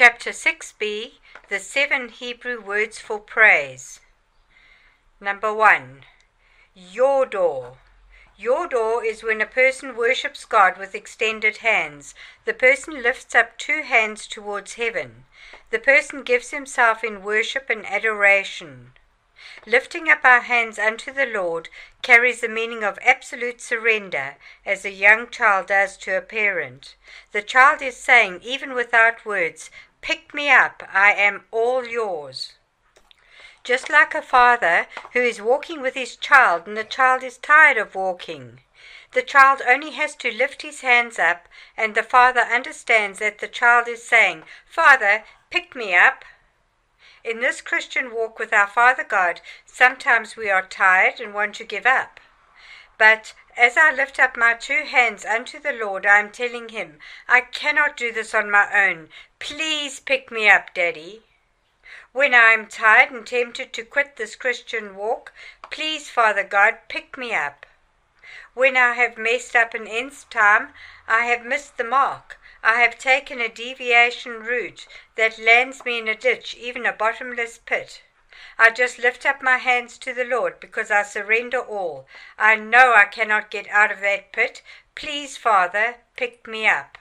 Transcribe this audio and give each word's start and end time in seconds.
Chapter 0.00 0.30
6b 0.30 1.14
The 1.48 1.58
Seven 1.58 2.10
Hebrew 2.10 2.60
Words 2.60 3.00
for 3.00 3.18
Praise. 3.18 3.98
Number 5.20 5.52
1. 5.52 6.04
Yadah. 6.76 7.76
Yadah 8.38 9.04
is 9.04 9.24
when 9.24 9.40
a 9.40 9.46
person 9.46 9.96
worships 9.96 10.44
God 10.44 10.78
with 10.78 10.94
extended 10.94 11.56
hands. 11.56 12.14
The 12.44 12.54
person 12.54 13.02
lifts 13.02 13.34
up 13.34 13.58
two 13.58 13.82
hands 13.82 14.28
towards 14.28 14.74
heaven. 14.74 15.24
The 15.70 15.80
person 15.80 16.22
gives 16.22 16.52
himself 16.52 17.02
in 17.02 17.24
worship 17.24 17.68
and 17.68 17.84
adoration. 17.84 18.92
Lifting 19.66 20.08
up 20.08 20.24
our 20.24 20.40
hands 20.40 20.78
unto 20.80 21.12
the 21.12 21.26
Lord 21.26 21.68
carries 22.02 22.40
the 22.40 22.48
meaning 22.48 22.82
of 22.82 22.98
absolute 23.02 23.60
surrender, 23.60 24.36
as 24.66 24.84
a 24.84 24.90
young 24.90 25.30
child 25.30 25.66
does 25.68 25.96
to 25.98 26.16
a 26.16 26.20
parent. 26.20 26.96
The 27.32 27.42
child 27.42 27.80
is 27.80 27.96
saying, 27.96 28.40
even 28.42 28.74
without 28.74 29.24
words, 29.24 29.70
Pick 30.00 30.32
me 30.32 30.50
up, 30.50 30.82
I 30.92 31.12
am 31.12 31.44
all 31.50 31.86
yours. 31.86 32.54
Just 33.64 33.90
like 33.90 34.14
a 34.14 34.22
father 34.22 34.86
who 35.12 35.20
is 35.20 35.42
walking 35.42 35.82
with 35.82 35.94
his 35.94 36.16
child 36.16 36.66
and 36.66 36.76
the 36.76 36.84
child 36.84 37.22
is 37.22 37.36
tired 37.36 37.76
of 37.76 37.94
walking. 37.94 38.60
The 39.12 39.22
child 39.22 39.62
only 39.66 39.90
has 39.92 40.14
to 40.16 40.30
lift 40.30 40.62
his 40.62 40.82
hands 40.82 41.18
up, 41.18 41.48
and 41.76 41.94
the 41.94 42.02
father 42.02 42.40
understands 42.40 43.18
that 43.18 43.38
the 43.38 43.48
child 43.48 43.88
is 43.88 44.02
saying, 44.02 44.44
Father, 44.66 45.24
pick 45.50 45.74
me 45.74 45.94
up. 45.94 46.24
In 47.24 47.40
this 47.40 47.60
Christian 47.60 48.14
walk 48.14 48.38
with 48.38 48.52
our 48.52 48.66
Father 48.66 49.04
God, 49.04 49.40
sometimes 49.66 50.36
we 50.36 50.50
are 50.50 50.66
tired 50.66 51.20
and 51.20 51.34
want 51.34 51.54
to 51.56 51.64
give 51.64 51.86
up. 51.86 52.20
But 52.96 53.34
as 53.56 53.76
I 53.76 53.92
lift 53.92 54.18
up 54.18 54.36
my 54.36 54.54
two 54.54 54.84
hands 54.84 55.24
unto 55.24 55.58
the 55.58 55.72
Lord, 55.72 56.06
I 56.06 56.18
am 56.18 56.30
telling 56.30 56.68
him, 56.68 56.98
I 57.28 57.40
cannot 57.40 57.96
do 57.96 58.12
this 58.12 58.34
on 58.34 58.50
my 58.50 58.68
own. 58.72 59.08
Please 59.40 60.00
pick 60.00 60.32
me 60.32 60.50
up, 60.50 60.74
Daddy. 60.74 61.22
When 62.12 62.34
I 62.34 62.52
am 62.52 62.66
tired 62.66 63.12
and 63.12 63.24
tempted 63.24 63.72
to 63.72 63.84
quit 63.84 64.16
this 64.16 64.34
Christian 64.34 64.96
walk, 64.96 65.32
please, 65.70 66.10
Father 66.10 66.42
God, 66.42 66.78
pick 66.88 67.16
me 67.16 67.32
up. 67.32 67.64
When 68.54 68.76
I 68.76 68.94
have 68.94 69.16
messed 69.16 69.54
up 69.54 69.74
an 69.74 69.86
nth 69.86 70.28
time, 70.28 70.74
I 71.06 71.26
have 71.26 71.44
missed 71.44 71.76
the 71.76 71.84
mark. 71.84 72.40
I 72.64 72.80
have 72.80 72.98
taken 72.98 73.40
a 73.40 73.48
deviation 73.48 74.40
route 74.40 74.88
that 75.14 75.38
lands 75.38 75.84
me 75.84 75.98
in 75.98 76.08
a 76.08 76.16
ditch, 76.16 76.56
even 76.56 76.84
a 76.84 76.92
bottomless 76.92 77.58
pit. 77.58 78.02
I 78.58 78.70
just 78.70 78.98
lift 78.98 79.24
up 79.24 79.40
my 79.40 79.58
hands 79.58 79.98
to 79.98 80.12
the 80.12 80.24
Lord 80.24 80.58
because 80.58 80.90
I 80.90 81.04
surrender 81.04 81.60
all. 81.60 82.08
I 82.36 82.56
know 82.56 82.92
I 82.92 83.04
cannot 83.04 83.52
get 83.52 83.68
out 83.68 83.92
of 83.92 84.00
that 84.00 84.32
pit. 84.32 84.62
Please, 84.96 85.36
Father, 85.36 85.98
pick 86.16 86.48
me 86.48 86.66
up. 86.66 86.97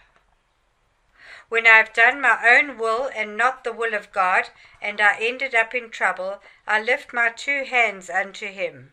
When 1.49 1.65
I 1.65 1.77
have 1.77 1.93
done 1.93 2.19
my 2.19 2.39
own 2.45 2.77
will 2.77 3.09
and 3.15 3.37
not 3.37 3.63
the 3.63 3.71
will 3.71 3.93
of 3.93 4.11
God, 4.11 4.49
and 4.81 4.99
I 4.99 5.15
ended 5.19 5.55
up 5.55 5.73
in 5.73 5.89
trouble, 5.89 6.43
I 6.67 6.81
lift 6.81 7.13
my 7.13 7.29
two 7.29 7.63
hands 7.63 8.09
unto 8.09 8.47
Him. 8.47 8.91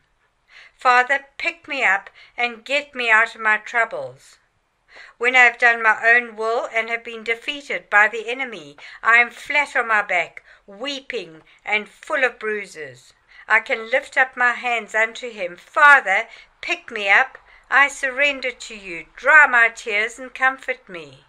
Father, 0.77 1.27
pick 1.37 1.67
me 1.67 1.83
up 1.83 2.11
and 2.37 2.65
get 2.65 2.95
me 2.95 3.11
out 3.11 3.35
of 3.35 3.41
my 3.41 3.57
troubles. 3.57 4.39
When 5.19 5.35
I 5.35 5.41
have 5.41 5.59
done 5.59 5.83
my 5.83 6.01
own 6.09 6.37
will 6.37 6.69
and 6.73 6.89
have 6.91 7.03
been 7.03 7.25
defeated 7.25 7.91
by 7.91 8.07
the 8.07 8.29
enemy, 8.29 8.77
I 9.03 9.17
am 9.17 9.31
flat 9.31 9.75
on 9.75 9.89
my 9.89 10.03
back, 10.03 10.45
weeping 10.69 11.43
and 11.65 11.89
full 11.89 12.23
of 12.23 12.39
bruises. 12.39 13.15
I 13.49 13.59
can 13.59 13.91
lift 13.91 14.17
up 14.17 14.37
my 14.37 14.53
hands 14.53 14.95
unto 14.95 15.31
him. 15.31 15.57
Father, 15.57 16.29
pick 16.61 16.93
me 16.93 17.09
up. 17.09 17.39
I 17.69 17.89
surrender 17.89 18.53
to 18.53 18.77
you. 18.77 19.07
Dry 19.17 19.49
my 19.49 19.71
tears 19.71 20.21
and 20.21 20.33
comfort 20.33 20.89
me. 20.89 21.25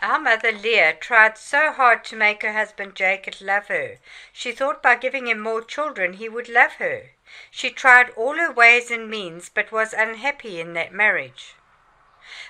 Our 0.00 0.20
mother 0.20 0.52
Leah 0.52 0.94
tried 0.94 1.36
so 1.36 1.72
hard 1.72 2.04
to 2.04 2.16
make 2.16 2.42
her 2.42 2.52
husband 2.52 2.94
Jacob 2.94 3.34
love 3.40 3.66
her. 3.66 3.98
She 4.32 4.52
thought 4.52 4.80
by 4.80 4.94
giving 4.94 5.26
him 5.26 5.40
more 5.40 5.60
children 5.60 6.12
he 6.12 6.28
would 6.28 6.48
love 6.48 6.74
her. 6.74 7.10
She 7.50 7.70
tried 7.70 8.10
all 8.10 8.36
her 8.36 8.52
ways 8.52 8.92
and 8.92 9.10
means, 9.10 9.48
but 9.48 9.72
was 9.72 9.92
unhappy 9.92 10.60
in 10.60 10.74
that 10.74 10.92
marriage. 10.92 11.56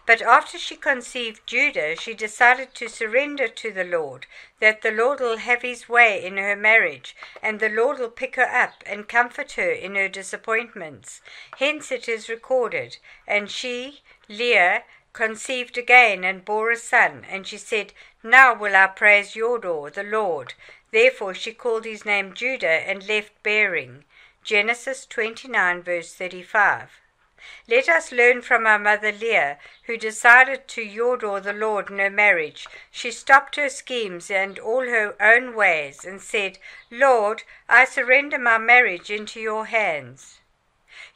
But 0.05 0.21
after 0.21 0.59
she 0.59 0.77
conceived 0.77 1.47
Judah, 1.47 1.97
she 1.97 2.12
decided 2.12 2.75
to 2.75 2.89
surrender 2.89 3.49
to 3.49 3.73
the 3.73 3.84
Lord, 3.84 4.27
that 4.61 4.83
the 4.83 4.91
Lord 4.91 5.21
will 5.21 5.39
have 5.39 5.62
his 5.62 5.89
way 5.89 6.23
in 6.23 6.37
her 6.37 6.56
marriage, 6.56 7.17
and 7.43 7.61
the 7.61 7.69
Lord 7.69 7.99
will 7.99 8.11
pick 8.11 8.37
her 8.37 8.49
up 8.49 8.83
and 8.84 9.09
comfort 9.09 9.53
her 9.53 9.71
in 9.71 9.94
her 9.94 10.09
disappointments. 10.09 11.23
Hence 11.59 11.91
it 11.93 12.09
is 12.09 12.28
recorded, 12.28 12.99
and 13.27 13.50
she, 13.50 14.03
Leah, 14.28 14.84
conceived 15.19 15.77
again 15.77 16.23
and 16.23 16.45
bore 16.45 16.71
a 16.71 16.77
son, 16.77 17.27
and 17.29 17.45
she 17.45 17.59
said, 17.59 17.93
Now 18.23 18.55
will 18.55 18.77
I 18.77 18.87
praise 18.87 19.34
Yadah, 19.34 19.93
the 19.93 20.05
Lord. 20.05 20.55
Therefore 20.93 21.34
she 21.34 21.53
called 21.53 21.84
his 21.84 22.05
name 22.05 22.34
Judah 22.34 22.89
and 22.89 23.09
left 23.09 23.33
bearing. 23.43 24.05
Genesis 24.45 25.05
29, 25.06 25.83
verse 25.83 26.15
35. 26.15 27.01
Let 27.67 27.89
us 27.89 28.12
learn 28.12 28.43
from 28.43 28.65
our 28.65 28.79
mother 28.79 29.11
Leah, 29.11 29.59
who 29.87 29.97
decided 29.97 30.69
to 30.69 30.83
Yadah 30.83 31.43
the 31.43 31.53
Lord 31.53 31.89
her 31.89 32.11
marriage. 32.11 32.69
She 32.93 33.11
stopped 33.11 33.56
her 33.56 33.69
schemes 33.69 34.31
and 34.31 34.56
all 34.61 34.87
her 34.87 35.17
own 35.21 35.56
ways 35.56 36.05
and 36.05 36.23
said, 36.23 36.61
Lord, 36.93 37.43
I 37.69 37.87
surrender 37.87 38.39
my 38.39 38.59
marriage 38.59 39.11
into 39.11 39.41
your 39.41 39.67
hands. 39.67 40.38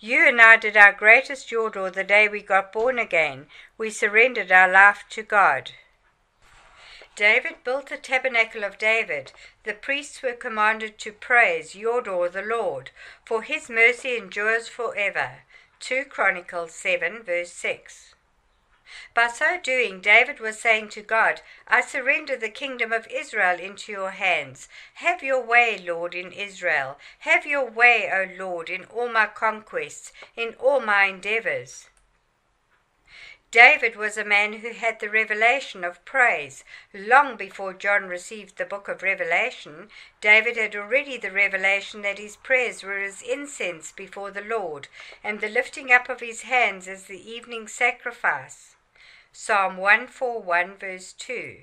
You 0.04 0.26
and 0.26 0.42
I 0.42 0.56
did 0.56 0.76
our 0.76 0.92
greatest 0.92 1.50
Yadah 1.50 1.92
the 1.92 2.02
day 2.02 2.26
we 2.26 2.42
got 2.42 2.72
born 2.72 2.98
again. 2.98 3.46
We 3.78 3.88
surrendered 3.88 4.50
our 4.50 4.68
life 4.68 5.04
to 5.10 5.22
God. 5.22 5.70
David 7.14 7.62
built 7.62 7.88
the 7.88 7.98
tabernacle 7.98 8.64
of 8.64 8.78
David. 8.78 9.30
The 9.62 9.74
priests 9.74 10.20
were 10.20 10.32
commanded 10.32 10.98
to 10.98 11.12
praise 11.12 11.74
Yadah 11.76 12.32
the 12.32 12.42
Lord, 12.42 12.90
for 13.24 13.42
his 13.42 13.70
mercy 13.70 14.16
endures 14.16 14.66
forever. 14.66 15.44
2 15.78 16.06
Chronicles 16.06 16.74
7, 16.74 17.22
verse 17.22 17.52
6. 17.52 18.16
By 19.14 19.28
so 19.28 19.58
doing, 19.58 20.00
David 20.00 20.41
was 20.41 20.58
saying 20.58 20.88
to 20.91 21.03
God, 21.03 21.42
I 21.69 21.80
surrender 21.80 22.36
the 22.36 22.48
kingdom 22.48 22.92
of 22.92 23.06
Israel 23.08 23.58
into 23.58 23.92
your 23.92 24.10
hands. 24.10 24.69
Have 24.94 25.22
your 25.22 25.42
way, 25.42 25.78
Lord, 25.78 26.14
in 26.14 26.32
Israel. 26.32 26.98
Have 27.20 27.44
your 27.44 27.69
way, 27.69 28.10
O 28.12 28.26
Lord, 28.42 28.70
in 28.70 28.84
all 28.84 29.08
my 29.08 29.26
conquests, 29.26 30.12
in 30.36 30.54
all 30.54 30.81
my 30.81 31.04
endeavors. 31.04 31.88
David 33.52 33.97
was 33.97 34.16
a 34.16 34.25
man 34.25 34.54
who 34.54 34.72
had 34.72 34.98
the 34.98 35.10
revelation 35.10 35.84
of 35.84 36.02
praise. 36.06 36.64
Long 36.94 37.36
before 37.36 37.75
John 37.75 38.08
received 38.08 38.56
the 38.56 38.64
book 38.64 38.88
of 38.88 39.02
Revelation, 39.02 39.91
David 40.22 40.56
had 40.56 40.75
already 40.75 41.19
the 41.19 41.31
revelation 41.31 42.00
that 42.00 42.19
his 42.19 42.36
prayers 42.36 42.82
were 42.82 42.98
as 42.98 43.20
incense 43.20 43.92
before 43.92 44.31
the 44.31 44.41
Lord, 44.41 44.88
and 45.22 45.42
the 45.42 45.50
lifting 45.50 45.92
up 45.92 46.08
of 46.08 46.20
his 46.20 46.42
hands 46.42 46.88
as 46.88 47.04
the 47.04 47.31
evening 47.31 47.69
sacrifice. 47.69 48.75
Psalm 49.34 49.78
141, 49.78 50.76
verse 50.76 51.15
2. 51.15 51.62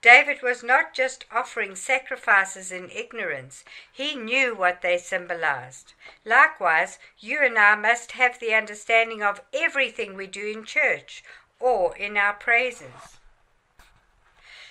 David 0.00 0.42
was 0.42 0.62
not 0.62 0.94
just 0.94 1.24
offering 1.32 1.74
sacrifices 1.74 2.70
in 2.70 2.88
ignorance, 2.90 3.64
he 3.90 4.14
knew 4.14 4.54
what 4.54 4.80
they 4.80 4.96
symbolized. 4.96 5.94
Likewise, 6.24 7.00
you 7.18 7.42
and 7.42 7.58
I 7.58 7.74
must 7.74 8.12
have 8.12 8.38
the 8.38 8.54
understanding 8.54 9.24
of 9.24 9.42
everything 9.52 10.14
we 10.14 10.28
do 10.28 10.46
in 10.46 10.64
church 10.64 11.24
or 11.58 11.96
in 11.96 12.16
our 12.16 12.34
praises. 12.34 13.18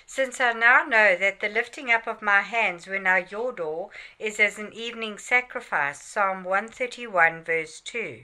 Since 0.06 0.40
I 0.40 0.54
now 0.54 0.84
know 0.84 1.14
that 1.14 1.40
the 1.40 1.48
lifting 1.50 1.90
up 1.90 2.06
of 2.06 2.22
my 2.22 2.40
hands 2.40 2.86
when 2.86 3.06
I 3.06 3.24
yadah 3.24 3.90
is 4.18 4.40
as 4.40 4.58
an 4.58 4.72
evening 4.72 5.18
sacrifice, 5.18 6.00
Psalm 6.00 6.42
131, 6.42 7.44
verse 7.44 7.80
2, 7.80 8.22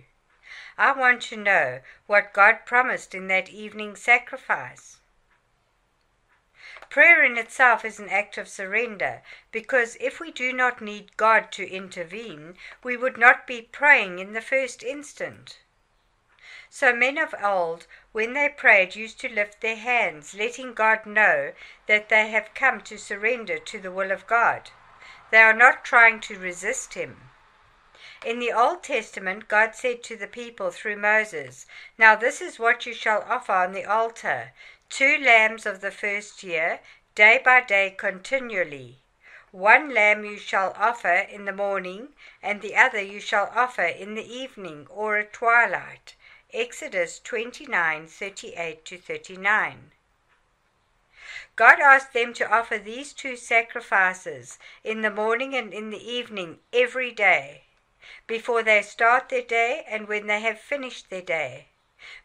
I 0.79 0.93
want 0.93 1.23
to 1.23 1.37
know 1.37 1.81
what 2.07 2.33
God 2.33 2.67
promised 2.67 3.15
in 3.15 3.29
that 3.29 3.51
evening 3.51 3.97
sacrifice. 3.97 5.01
Prayer 6.89 7.25
in 7.25 7.39
itself 7.39 7.85
is 7.85 7.99
an 7.99 8.09
act 8.09 8.37
of 8.37 8.49
surrender, 8.49 9.23
because 9.51 9.97
if 10.01 10.21
we 10.21 10.31
do 10.31 10.53
not 10.53 10.81
need 10.83 11.17
God 11.17 11.51
to 11.53 11.67
intervene, 11.67 12.57
we 12.83 12.97
would 12.97 13.17
not 13.17 13.47
be 13.47 13.63
praying 13.63 14.19
in 14.19 14.33
the 14.33 14.41
first 14.41 14.83
instant. 14.83 15.59
So 16.69 16.95
men 16.95 17.19
of 17.19 17.35
old, 17.43 17.87
when 18.13 18.33
they 18.33 18.49
prayed, 18.49 18.95
used 18.95 19.21
to 19.21 19.29
lift 19.29 19.61
their 19.61 19.77
hands, 19.77 20.35
letting 20.35 20.75
God 20.75 21.05
know 21.05 21.53
that 21.87 22.09
they 22.09 22.29
have 22.31 22.55
come 22.55 22.81
to 22.83 22.99
surrender 22.99 23.59
to 23.59 23.79
the 23.79 23.93
will 23.93 24.11
of 24.11 24.27
God. 24.27 24.71
They 25.31 25.41
are 25.41 25.53
not 25.53 25.85
trying 25.85 26.21
to 26.21 26.39
resist 26.39 26.95
Him. 26.95 27.31
In 28.25 28.39
the 28.39 28.53
Old 28.53 28.85
Testament, 28.85 29.49
God 29.49 29.75
said 29.75 30.05
to 30.05 30.17
the 30.17 30.29
people 30.29 30.71
through 30.71 30.95
Moses, 30.97 31.67
Now 31.99 32.15
this 32.15 32.41
is 32.41 32.57
what 32.57 32.87
you 32.87 32.95
shall 32.95 33.23
offer 33.23 33.53
on 33.53 33.73
the 33.73 33.85
altar 33.85 34.53
two 34.89 35.19
lambs 35.19 35.67
of 35.67 35.81
the 35.81 35.91
first 35.91 36.45
year, 36.45 36.79
day 37.17 37.41
by 37.45 37.61
day 37.63 37.91
continually. 37.91 38.99
One 39.51 39.93
lamb 39.93 40.25
you 40.25 40.39
shall 40.39 40.73
offer 40.77 41.15
in 41.15 41.47
the 41.47 41.53
morning, 41.53 42.15
and 42.41 42.63
the 42.63 42.77
other 42.77 43.01
you 43.01 43.19
shall 43.19 43.51
offer 43.57 43.83
in 43.83 44.15
the 44.15 44.33
evening 44.33 44.87
or 44.89 45.17
at 45.17 45.33
twilight. 45.33 46.15
Exodus 46.53 47.19
29 47.19 48.07
38 48.07 48.85
to 48.85 48.99
39. 48.99 49.91
God 51.57 51.81
asked 51.81 52.13
them 52.13 52.33
to 52.35 52.49
offer 52.49 52.79
these 52.79 53.13
two 53.13 53.35
sacrifices 53.35 54.61
in 54.85 55.01
the 55.01 55.11
morning 55.11 55.57
and 55.57 55.73
in 55.75 55.91
the 55.91 56.09
evening 56.09 56.61
every 56.73 57.11
day, 57.11 57.65
before 58.27 58.63
they 58.63 58.83
start 58.83 59.29
their 59.29 59.43
day 59.43 59.85
and 59.89 60.09
when 60.09 60.27
they 60.27 60.41
have 60.41 60.61
finished 60.61 61.11
their 61.11 61.23
day. 61.23 61.69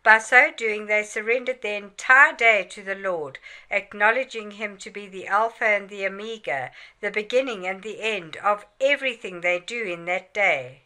By 0.01 0.17
so 0.17 0.51
doing, 0.51 0.87
they 0.87 1.03
surrendered 1.03 1.61
their 1.61 1.77
entire 1.77 2.33
day 2.33 2.63
to 2.71 2.81
the 2.81 2.95
Lord, 2.95 3.37
acknowledging 3.69 4.51
Him 4.51 4.77
to 4.77 4.89
be 4.89 5.07
the 5.07 5.27
Alpha 5.27 5.65
and 5.65 5.87
the 5.87 6.05
Omega, 6.05 6.71
the 6.99 7.11
beginning 7.11 7.67
and 7.67 7.83
the 7.83 8.01
end 8.01 8.37
of 8.37 8.65
everything 8.81 9.41
they 9.41 9.59
do 9.59 9.83
in 9.83 10.05
that 10.05 10.33
day. 10.33 10.81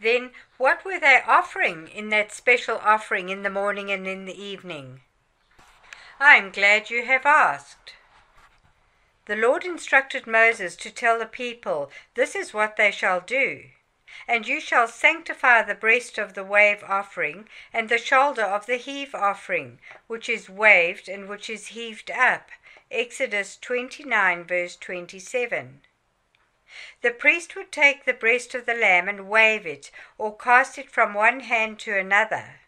Then, 0.00 0.32
what 0.56 0.84
were 0.84 0.98
they 0.98 1.22
offering 1.26 1.86
in 1.88 2.08
that 2.08 2.32
special 2.32 2.78
offering 2.78 3.28
in 3.28 3.42
the 3.42 3.50
morning 3.50 3.90
and 3.90 4.06
in 4.06 4.24
the 4.24 4.40
evening? 4.40 5.02
I 6.18 6.36
am 6.36 6.50
glad 6.50 6.90
you 6.90 7.04
have 7.04 7.24
asked. 7.24 7.94
The 9.28 9.36
Lord 9.36 9.66
instructed 9.66 10.26
Moses 10.26 10.74
to 10.76 10.90
tell 10.90 11.18
the 11.18 11.26
people, 11.26 11.90
This 12.14 12.34
is 12.34 12.54
what 12.54 12.76
they 12.76 12.90
shall 12.90 13.20
do. 13.20 13.64
And 14.26 14.48
you 14.48 14.58
shall 14.58 14.88
sanctify 14.88 15.60
the 15.60 15.74
breast 15.74 16.16
of 16.16 16.32
the 16.32 16.42
wave 16.42 16.82
offering, 16.82 17.46
and 17.70 17.90
the 17.90 17.98
shoulder 17.98 18.42
of 18.42 18.64
the 18.64 18.78
heave 18.78 19.14
offering, 19.14 19.80
which 20.06 20.30
is 20.30 20.48
waved 20.48 21.10
and 21.10 21.28
which 21.28 21.50
is 21.50 21.76
heaved 21.76 22.10
up. 22.10 22.48
Exodus 22.90 23.58
29, 23.58 24.44
verse 24.44 24.76
27. 24.76 25.82
The 27.02 27.10
priest 27.10 27.54
would 27.54 27.70
take 27.70 28.06
the 28.06 28.14
breast 28.14 28.54
of 28.54 28.64
the 28.64 28.72
lamb 28.72 29.10
and 29.10 29.28
wave 29.28 29.66
it, 29.66 29.90
or 30.16 30.34
cast 30.34 30.78
it 30.78 30.90
from 30.90 31.12
one 31.12 31.40
hand 31.40 31.78
to 31.80 31.94
another. 31.94 32.60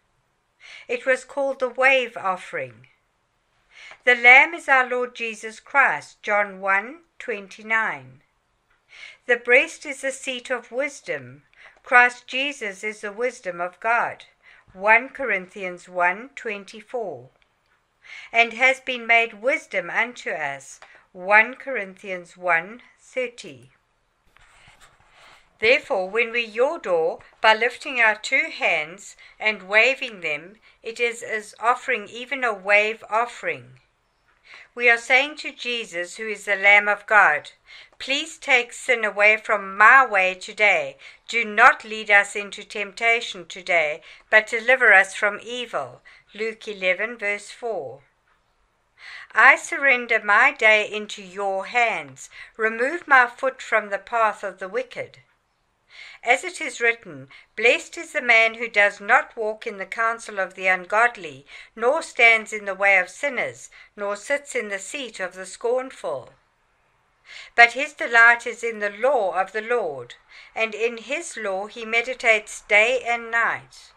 It 0.89 1.07
was 1.07 1.25
called 1.25 1.59
the 1.59 1.71
wave 1.71 2.19
offering. 2.19 2.89
The 4.05 4.15
lamb 4.15 4.55
is 4.55 4.67
our 4.67 4.89
Lord 4.89 5.15
Jesus 5.15 5.61
Christ, 5.61 6.23
John 6.23 6.61
1 6.61 7.01
29. 7.19 8.23
The 9.27 9.37
breast 9.37 9.85
is 9.85 10.01
the 10.01 10.11
seat 10.11 10.49
of 10.49 10.73
wisdom. 10.73 11.43
Christ 11.83 12.27
Jesus 12.27 12.83
is 12.83 13.03
the 13.03 13.13
wisdom 13.13 13.61
of 13.61 13.79
God. 13.79 14.25
1 14.73 15.11
Corinthians 15.11 15.87
1:24 15.87 17.29
and 18.33 18.55
has 18.55 18.81
been 18.81 19.07
made 19.07 19.35
wisdom 19.35 19.91
unto 19.91 20.31
us 20.31 20.81
1 21.13 21.57
Corinthians 21.57 22.37
1:30 22.37 23.69
Therefore 25.59 26.09
when 26.09 26.33
we 26.33 26.47
yadah 26.51 27.21
by 27.43 27.53
lifting 27.53 28.01
our 28.01 28.17
two 28.17 28.49
hands 28.49 29.17
and 29.39 29.69
waving 29.69 30.23
them 30.23 30.59
it 30.83 30.99
is 30.99 31.23
as 31.23 31.55
offering 31.61 32.09
even 32.09 32.43
a 32.43 32.55
wave 32.55 33.05
offering 33.11 33.80
we 34.75 34.89
are 34.89 34.99
saying 34.99 35.37
to 35.37 35.53
Jesus, 35.53 36.17
who 36.17 36.29
is 36.29 36.45
the 36.45 36.57
Lamb 36.57 36.89
of 36.89 37.07
God, 37.07 37.51
Please 38.01 38.39
take 38.39 38.73
sin 38.73 39.05
away 39.05 39.37
from 39.37 39.77
my 39.77 40.07
way 40.07 40.35
today. 40.35 40.97
Do 41.29 41.45
not 41.45 41.85
lead 41.85 42.11
us 42.11 42.35
into 42.35 42.65
temptation 42.65 43.45
today, 43.45 44.01
but 44.31 44.47
deliver 44.47 44.95
us 44.95 45.15
from 45.15 45.39
evil. 45.43 46.01
Luke 46.33 46.67
11, 46.67 47.19
verse 47.19 47.51
4. 47.51 48.01
I 49.33 49.57
surrender 49.57 50.19
my 50.25 50.51
day 50.51 50.91
into 50.91 51.23
your 51.23 51.67
hands. 51.67 52.31
Remove 52.57 53.07
my 53.07 53.27
foot 53.27 53.61
from 53.61 53.91
the 53.91 53.99
path 53.99 54.43
of 54.43 54.61
the 54.61 54.69
wicked. 54.69 55.19
As 56.23 56.45
it 56.45 56.61
is 56.61 56.83
written, 56.83 57.31
Blessed 57.57 57.97
is 57.97 58.13
the 58.13 58.21
man 58.21 58.55
who 58.55 58.69
does 58.69 59.01
not 59.01 59.35
walk 59.37 59.67
in 59.67 59.79
the 59.79 59.87
counsel 59.87 60.39
of 60.39 60.55
the 60.55 60.67
ungodly, 60.67 61.47
nor 61.75 62.03
stands 62.03 62.53
in 62.53 62.67
the 62.67 62.75
way 62.75 62.99
of 62.99 63.09
sinners, 63.09 63.71
nor 63.97 64.17
sits 64.17 64.55
in 64.55 64.69
the 64.69 64.79
seat 64.79 65.19
of 65.19 65.35
the 65.35 65.47
scornful. 65.47 66.35
But 67.55 67.73
his 67.73 67.95
delight 67.95 68.47
is 68.47 68.63
in 68.63 68.81
the 68.81 68.91
law 68.91 69.33
of 69.41 69.53
the 69.53 69.63
Lord, 69.63 70.17
and 70.55 70.75
in 70.75 70.99
his 70.99 71.39
law 71.39 71.69
he 71.69 71.87
meditates 71.87 72.61
day 72.63 73.03
and 73.03 73.31
night 73.31 73.93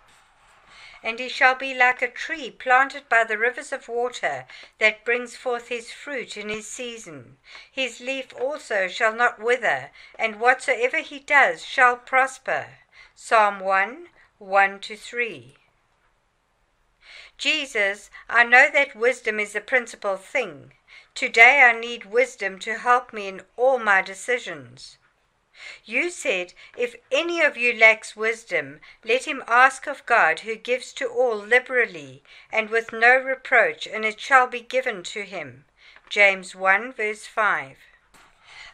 and 1.04 1.20
he 1.20 1.28
shall 1.28 1.54
be 1.54 1.74
like 1.74 2.02
a 2.02 2.08
tree 2.08 2.50
planted 2.50 3.10
by 3.10 3.24
the 3.26 3.38
rivers 3.38 3.74
of 3.74 3.90
water, 3.90 4.46
that 4.80 5.04
brings 5.04 5.36
forth 5.36 5.68
his 5.68 5.92
fruit 5.92 6.38
in 6.38 6.48
his 6.48 6.66
season. 6.68 7.38
His 7.70 8.00
leaf 8.00 8.34
also 8.40 8.88
shall 8.88 9.14
not 9.14 9.40
wither, 9.40 9.92
and 10.18 10.40
whatsoever 10.40 11.00
he 11.00 11.20
does 11.20 11.66
shall 11.66 11.98
prosper. 11.98 12.68
Psalm 13.14 13.60
1 13.60 14.08
1 14.40 14.80
to 14.80 14.96
3. 14.96 15.58
Jesus, 17.38 18.10
I 18.30 18.44
know 18.44 18.70
that 18.72 18.96
wisdom 18.96 19.40
is 19.40 19.54
the 19.54 19.62
principal 19.62 20.16
thing. 20.16 20.74
Today 21.14 21.62
I 21.62 21.78
need 21.78 22.06
wisdom 22.06 22.60
to 22.60 22.78
help 22.78 23.12
me 23.12 23.28
in 23.28 23.42
all 23.58 23.78
my 23.78 24.02
decisions. 24.02 24.98
You 25.86 26.10
said, 26.10 26.54
If 26.76 26.96
any 27.12 27.40
of 27.42 27.58
you 27.58 27.74
lacks 27.74 28.16
wisdom, 28.16 28.82
let 29.04 29.26
him 29.26 29.44
ask 29.48 29.86
of 29.86 30.06
God, 30.06 30.40
who 30.40 30.56
gives 30.56 30.92
to 30.94 31.08
all 31.08 31.36
liberally 31.36 32.24
and 32.52 32.70
with 32.72 32.92
no 32.92 33.18
reproach, 33.18 33.86
and 33.86 34.04
it 34.04 34.20
shall 34.20 34.48
be 34.48 34.62
given 34.62 35.04
to 35.04 35.22
him. 35.22 35.66
James 36.10 36.56
1 36.56 36.94
verse 36.94 37.28
5. 37.28 37.78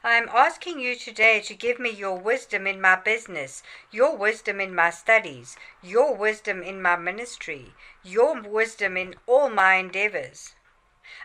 I 0.02 0.14
am 0.16 0.30
asking 0.30 0.80
you 0.80 0.96
today 0.96 1.42
to 1.42 1.54
give 1.54 1.80
me 1.80 1.90
your 1.90 2.18
wisdom 2.18 2.66
in 2.66 2.80
my 2.80 2.96
business, 2.96 3.62
your 3.92 4.16
wisdom 4.16 4.62
in 4.62 4.74
my 4.74 4.90
studies, 4.90 5.58
your 5.82 6.16
wisdom 6.16 6.64
in 6.64 6.82
my 6.82 6.96
ministry, 6.96 7.74
your 8.02 8.42
wisdom 8.42 8.96
in 8.96 9.16
all 9.28 9.50
my 9.50 9.76
endeavors. 9.76 10.56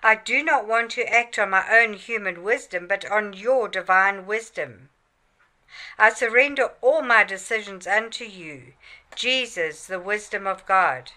I 0.02 0.16
do 0.16 0.42
not 0.42 0.66
want 0.66 0.90
to 0.92 1.06
act 1.06 1.38
on 1.38 1.50
my 1.50 1.64
own 1.70 1.92
human 1.92 2.42
wisdom, 2.42 2.88
but 2.88 3.08
on 3.08 3.32
your 3.32 3.68
divine 3.68 4.26
wisdom. 4.26 4.88
I 5.98 6.10
surrender 6.10 6.72
all 6.80 7.02
my 7.02 7.24
decisions 7.24 7.86
unto 7.86 8.24
you, 8.24 8.74
Jesus, 9.14 9.86
the 9.86 10.00
wisdom 10.00 10.46
of 10.46 10.66
God. 10.66 11.12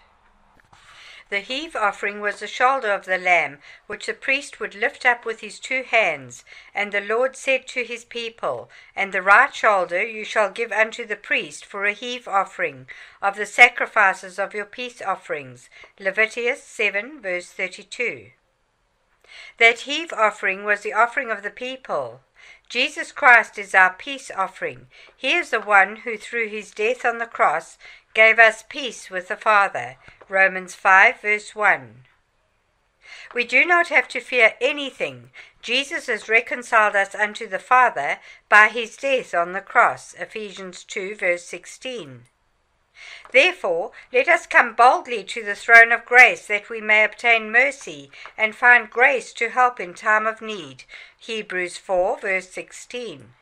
The 1.30 1.40
heave 1.40 1.76
offering 1.76 2.20
was 2.20 2.40
the 2.40 2.46
shoulder 2.46 2.90
of 2.90 3.04
the 3.04 3.18
lamb, 3.18 3.58
which 3.86 4.06
the 4.06 4.14
priest 4.14 4.60
would 4.60 4.74
lift 4.74 5.04
up 5.04 5.26
with 5.26 5.40
his 5.40 5.60
two 5.60 5.82
hands. 5.82 6.42
And 6.74 6.90
the 6.90 7.02
Lord 7.02 7.36
said 7.36 7.66
to 7.68 7.84
his 7.84 8.06
people, 8.06 8.70
And 8.96 9.12
the 9.12 9.20
right 9.20 9.54
shoulder 9.54 10.02
you 10.02 10.24
shall 10.24 10.50
give 10.50 10.72
unto 10.72 11.04
the 11.04 11.16
priest 11.16 11.66
for 11.66 11.84
a 11.84 11.92
heave 11.92 12.26
offering 12.26 12.88
of 13.20 13.36
the 13.36 13.44
sacrifices 13.44 14.38
of 14.38 14.54
your 14.54 14.64
peace 14.64 15.02
offerings. 15.02 15.68
Leviticus 15.98 16.62
7, 16.62 17.20
verse 17.20 17.50
32. 17.50 18.30
That 19.58 19.80
heave 19.80 20.14
offering 20.14 20.64
was 20.64 20.80
the 20.80 20.94
offering 20.94 21.30
of 21.30 21.42
the 21.42 21.50
people. 21.50 22.22
Jesus 22.68 23.12
Christ 23.12 23.58
is 23.58 23.74
our 23.74 23.94
peace 23.94 24.30
offering. 24.30 24.88
He 25.16 25.32
is 25.32 25.50
the 25.50 25.60
one 25.60 25.96
who, 25.96 26.18
through 26.18 26.48
his 26.48 26.70
death 26.70 27.04
on 27.04 27.18
the 27.18 27.26
cross, 27.26 27.78
gave 28.12 28.38
us 28.38 28.62
peace 28.68 29.08
with 29.08 29.28
the 29.28 29.36
Father. 29.36 29.96
Romans 30.28 30.74
5, 30.74 31.20
verse 31.22 31.54
1. 31.54 32.04
We 33.34 33.44
do 33.44 33.64
not 33.64 33.88
have 33.88 34.06
to 34.08 34.20
fear 34.20 34.54
anything. 34.60 35.30
Jesus 35.62 36.08
has 36.08 36.28
reconciled 36.28 36.94
us 36.94 37.14
unto 37.14 37.48
the 37.48 37.58
Father 37.58 38.18
by 38.48 38.68
his 38.68 38.96
death 38.96 39.34
on 39.34 39.52
the 39.52 39.60
cross. 39.60 40.14
Ephesians 40.18 40.84
2, 40.84 41.14
verse 41.14 41.44
16. 41.44 42.24
Therefore, 43.30 43.92
let 44.12 44.28
us 44.28 44.46
come 44.46 44.74
boldly 44.74 45.22
to 45.24 45.44
the 45.44 45.54
throne 45.54 45.92
of 45.92 46.04
grace 46.04 46.46
that 46.46 46.68
we 46.68 46.80
may 46.80 47.04
obtain 47.04 47.52
mercy 47.52 48.10
and 48.36 48.56
find 48.56 48.90
grace 48.90 49.32
to 49.34 49.50
help 49.50 49.78
in 49.78 49.94
time 49.94 50.26
of 50.26 50.40
need. 50.40 50.84
Hebrews 51.18 51.76
4, 51.76 52.20
verse 52.20 52.48
16. 52.50 53.34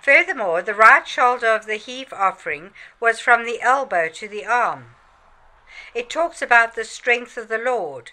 Furthermore, 0.00 0.60
the 0.60 0.74
right 0.74 1.08
shoulder 1.08 1.48
of 1.48 1.66
the 1.66 1.76
heave 1.76 2.12
offering 2.12 2.72
was 3.00 3.20
from 3.20 3.44
the 3.44 3.62
elbow 3.62 4.08
to 4.08 4.28
the 4.28 4.44
arm. 4.44 4.96
It 5.94 6.10
talks 6.10 6.42
about 6.42 6.74
the 6.74 6.84
strength 6.84 7.36
of 7.36 7.48
the 7.48 7.58
Lord, 7.58 8.12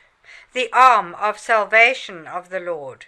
the 0.53 0.71
arm 0.71 1.15
of 1.15 1.37
salvation 1.37 2.27
of 2.27 2.49
the 2.49 2.59
Lord. 2.59 3.07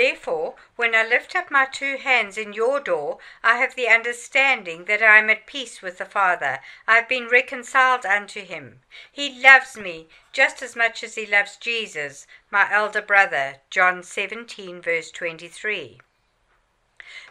Therefore, 0.00 0.54
when 0.76 0.94
I 0.94 1.04
lift 1.04 1.36
up 1.36 1.50
my 1.50 1.66
two 1.66 1.98
hands 1.98 2.38
in 2.38 2.54
yadah, 2.54 3.18
I 3.42 3.58
have 3.58 3.74
the 3.74 3.88
understanding 3.88 4.86
that 4.86 5.02
I 5.02 5.18
am 5.18 5.28
at 5.28 5.44
peace 5.44 5.82
with 5.82 5.98
the 5.98 6.06
Father. 6.06 6.60
I 6.88 6.94
have 6.94 7.06
been 7.06 7.28
reconciled 7.28 8.06
unto 8.06 8.42
him. 8.42 8.80
He 9.12 9.28
loves 9.42 9.76
me 9.76 10.08
just 10.32 10.62
as 10.62 10.74
much 10.74 11.04
as 11.04 11.16
he 11.16 11.26
loves 11.26 11.58
Jesus, 11.58 12.26
my 12.50 12.72
elder 12.72 13.02
brother. 13.02 13.56
John 13.68 14.02
17, 14.02 14.80
verse 14.80 15.10
23. 15.10 16.00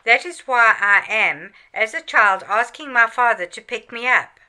That 0.03 0.23
is 0.23 0.41
why 0.41 0.75
I 0.79 1.11
am, 1.11 1.55
as 1.73 1.95
a 1.95 2.03
child, 2.03 2.43
asking 2.47 2.93
my 2.93 3.07
Father 3.07 3.47
to 3.47 3.61
pick 3.63 3.91
me 3.91 4.07
up. 4.07 4.39